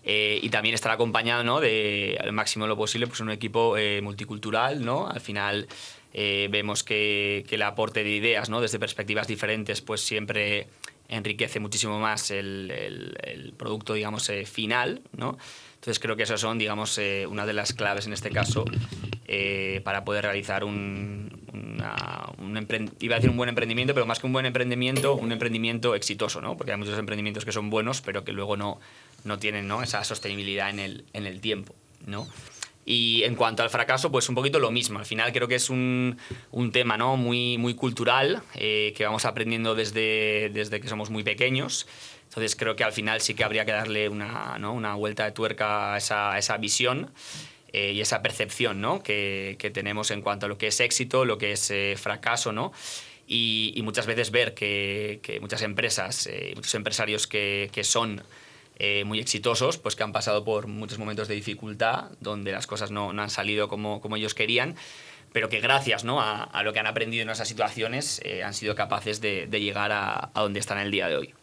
[0.06, 1.60] Eh, y también estar acompañado ¿no?
[1.60, 4.86] de, al máximo lo posible pues un equipo multicultural.
[4.86, 5.10] ¿no?
[5.10, 5.68] Al final
[6.14, 8.62] vemos que, el aporte de ideas ¿no?
[8.62, 10.68] desde perspectivas diferentes pues siempre
[11.10, 12.72] enriquece muchísimo más el,
[13.24, 15.02] el, producto digamos, final.
[15.16, 15.38] ¿no?
[15.76, 17.00] Entonces creo que esas son digamos,
[17.30, 18.66] una de las claves en este caso
[19.84, 21.44] para poder realizar un,
[22.38, 25.96] un iba a decir un buen emprendimiento, pero más que un buen emprendimiento, un emprendimiento
[25.96, 26.58] exitoso, ¿no?
[26.58, 28.80] Porque hay muchos emprendimientos que son buenos, pero que luego no,
[29.24, 29.84] no tienen ¿no?
[29.84, 32.28] esa sostenibilidad en el, en el tiempo, ¿no?
[32.86, 35.00] Y en cuanto al fracaso, pues un poquito lo mismo.
[35.00, 36.18] Al final creo que es un,
[36.52, 37.16] un tema ¿no?
[37.16, 41.88] muy, muy cultural eh, que vamos aprendiendo desde, desde que somos muy pequeños.
[42.26, 45.94] Entonces creo que al final sí que habría que darle una, una vuelta de tuerca
[45.94, 47.12] a esa, esa visión.
[47.76, 49.02] Eh, y esa percepción ¿no?
[49.02, 52.52] que, que, tenemos en cuanto a lo que es éxito, lo que es eh, fracaso,
[52.52, 52.72] ¿no?
[53.26, 58.22] Y, muchas veces ver que, que muchas empresas, eh, muchos empresarios que, que son
[58.78, 62.92] eh, muy exitosos, pues que han pasado por muchos momentos de dificultad, donde las cosas
[62.92, 64.76] no, han salido como, como ellos querían
[65.32, 66.22] pero que gracias ¿no?
[66.22, 70.30] a, lo que han aprendido en esas situaciones eh, han sido capaces de, llegar a,
[70.32, 71.34] a, donde están el día de hoy.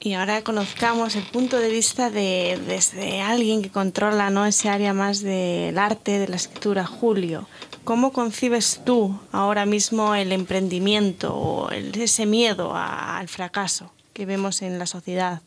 [0.00, 4.44] Y ahora conozcamos el punto de vista de desde alguien que controla ¿no?
[4.44, 7.48] ese área más del arte, de la escritura, Julio.
[7.84, 14.78] ¿Cómo concibes tú ahora mismo el emprendimiento o ese miedo al fracaso que vemos en
[14.78, 15.42] la sociedad?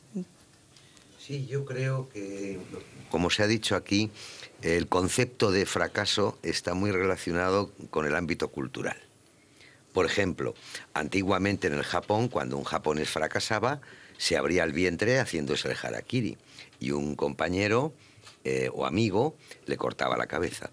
[1.27, 2.57] Sí, yo creo que,
[3.11, 4.11] como se ha dicho aquí,
[4.61, 8.95] el concepto de fracaso está muy relacionado con el ámbito cultural.
[9.91, 10.55] Por ejemplo,
[10.93, 13.81] antiguamente en el Japón, cuando un japonés fracasaba,
[14.17, 16.37] se abría el vientre haciéndose el harakiri
[16.79, 17.91] y un compañero
[18.45, 20.69] eh, o amigo le cortaba la cabeza.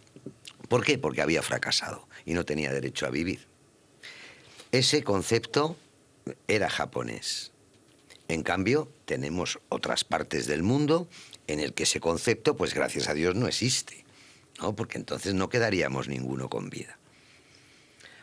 [0.68, 0.98] ¿Por qué?
[0.98, 3.48] Porque había fracasado y no tenía derecho a vivir.
[4.70, 5.76] Ese concepto
[6.46, 7.50] era japonés.
[8.28, 11.08] En cambio, tenemos otras partes del mundo
[11.46, 14.04] en el que ese concepto, pues gracias a Dios, no existe.
[14.60, 14.74] ¿no?
[14.74, 16.98] Porque entonces no quedaríamos ninguno con vida.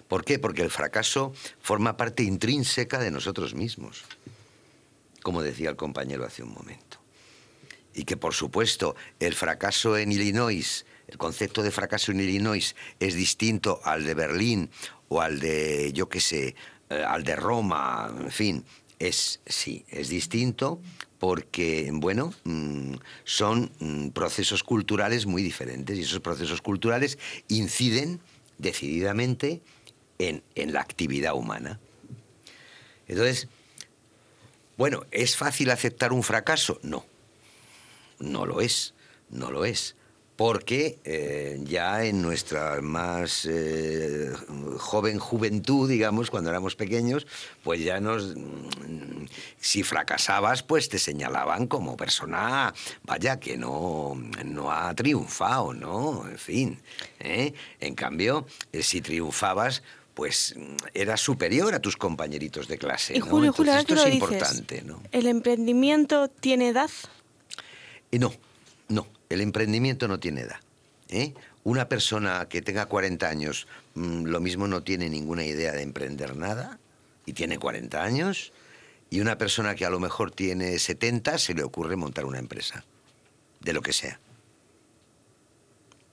[0.07, 0.39] ¿Por qué?
[0.39, 4.03] Porque el fracaso forma parte intrínseca de nosotros mismos
[5.21, 6.97] como decía el compañero hace un momento.
[7.93, 13.15] Y que, por supuesto, el fracaso en Illinois, el concepto de fracaso en Illinois es
[13.15, 14.69] distinto al de Berlín
[15.09, 16.55] o al de, yo qué sé,
[16.89, 18.65] eh, al de Roma, en fin,
[19.07, 20.79] es, sí, es distinto
[21.19, 22.93] porque, bueno, mm,
[23.23, 28.19] son mm, procesos culturales muy diferentes y esos procesos culturales inciden
[28.57, 29.61] decididamente
[30.19, 31.79] en, en la actividad humana.
[33.07, 33.47] Entonces,
[34.77, 36.79] bueno, ¿es fácil aceptar un fracaso?
[36.83, 37.05] No,
[38.19, 38.93] no lo es,
[39.29, 39.95] no lo es.
[40.41, 44.31] Porque eh, ya en nuestra más eh,
[44.79, 47.27] joven juventud, digamos, cuando éramos pequeños,
[47.61, 48.35] pues ya nos...
[48.35, 49.25] Mm,
[49.59, 52.73] si fracasabas, pues te señalaban como persona,
[53.03, 56.27] vaya, que no, no ha triunfado, ¿no?
[56.27, 56.79] En fin.
[57.19, 57.53] ¿eh?
[57.79, 59.83] En cambio, si triunfabas,
[60.15, 60.55] pues
[60.95, 63.15] era superior a tus compañeritos de clase.
[63.15, 64.81] Y Julio, Julio, esto es importante.
[64.81, 65.03] ¿no?
[65.11, 66.89] ¿El emprendimiento tiene edad?
[68.11, 68.33] No, no,
[69.33, 70.59] el emprendimiento no tiene edad.
[71.09, 71.33] ¿eh?
[71.63, 76.35] Una persona que tenga 40 años mm, lo mismo no tiene ninguna idea de emprender
[76.35, 76.79] nada
[77.25, 78.51] y tiene 40 años,
[79.09, 82.83] y una persona que a lo mejor tiene 70 se le ocurre montar una empresa,
[83.59, 84.19] de lo que sea.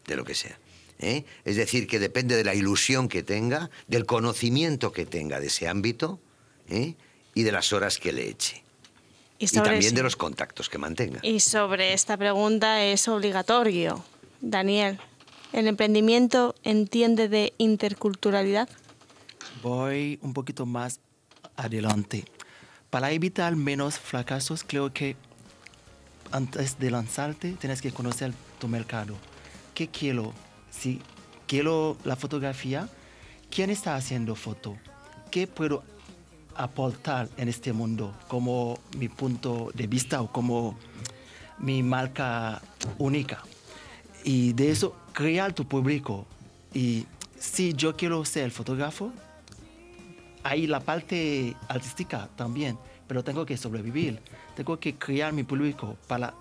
[0.07, 0.59] De lo que sea.
[0.99, 1.25] ¿eh?
[1.45, 5.69] es decir, que depende de la ilusión que tenga, del conocimiento que tenga de ese
[5.69, 6.21] ámbito
[6.69, 6.95] ¿eh?
[7.35, 8.63] y de las horas que le eche.
[9.39, 11.21] Y, también de los contactos que mantenga.
[11.23, 14.05] Y sobre esta pregunta es obligatorio.
[14.41, 14.99] Daniel,
[15.53, 18.69] ¿el emprendimiento entiende de interculturalidad?
[19.63, 21.01] Voy un poquito más
[21.57, 22.25] adelante.
[22.91, 25.17] Para evitar menos fracasos, creo que
[26.33, 29.15] antes de lanzarte tienes que conocer tu mercado.
[29.75, 30.35] ¿Qué quiero?
[30.79, 31.01] si
[31.47, 32.89] quiero la fotografía,
[33.51, 34.77] ¿quién está haciendo foto?
[35.31, 35.83] ¿Qué puedo
[36.59, 40.77] aportar en este mundo como mi punto de vista o como
[41.59, 42.61] mi marca
[42.99, 43.43] única?
[44.25, 46.27] Y de eso, crear tu público.
[46.75, 47.07] Y
[47.39, 49.13] si yo quiero ser fotógrafo,
[50.43, 54.21] hay la parte artística también, pero tengo que sobrevivir.
[54.57, 56.35] Tengo que crear mi público para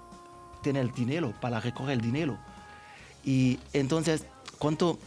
[0.64, 2.38] tener dinero, para recoger el dinero.
[3.24, 4.26] Y entonces,
[4.58, 5.00] ¿cuánto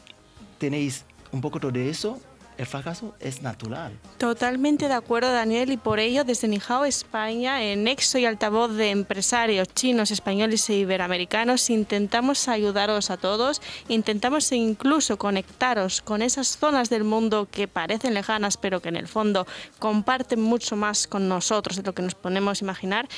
[0.58, 2.20] tenéis un poco de eso?
[2.60, 3.98] El fracaso es natural.
[4.18, 8.90] Totalmente de acuerdo, Daniel, y por ello, desde Nijao, España, en Nexo y altavoz de
[8.90, 16.90] empresarios chinos, españoles e iberoamericanos, intentamos ayudaros a todos, intentamos incluso conectaros con esas zonas
[16.90, 19.46] del mundo que parecen lejanas, pero que en el fondo
[19.78, 23.08] comparten mucho más con nosotros de lo que nos ponemos a imaginar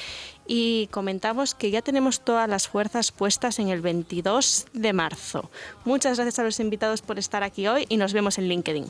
[0.46, 5.50] y comentamos que ya tenemos todas las fuerzas puestas en el 22 de marzo.
[5.84, 8.86] Muchas gracias a los invitados por estar aquí hoy y nos vemos en LinkedIn.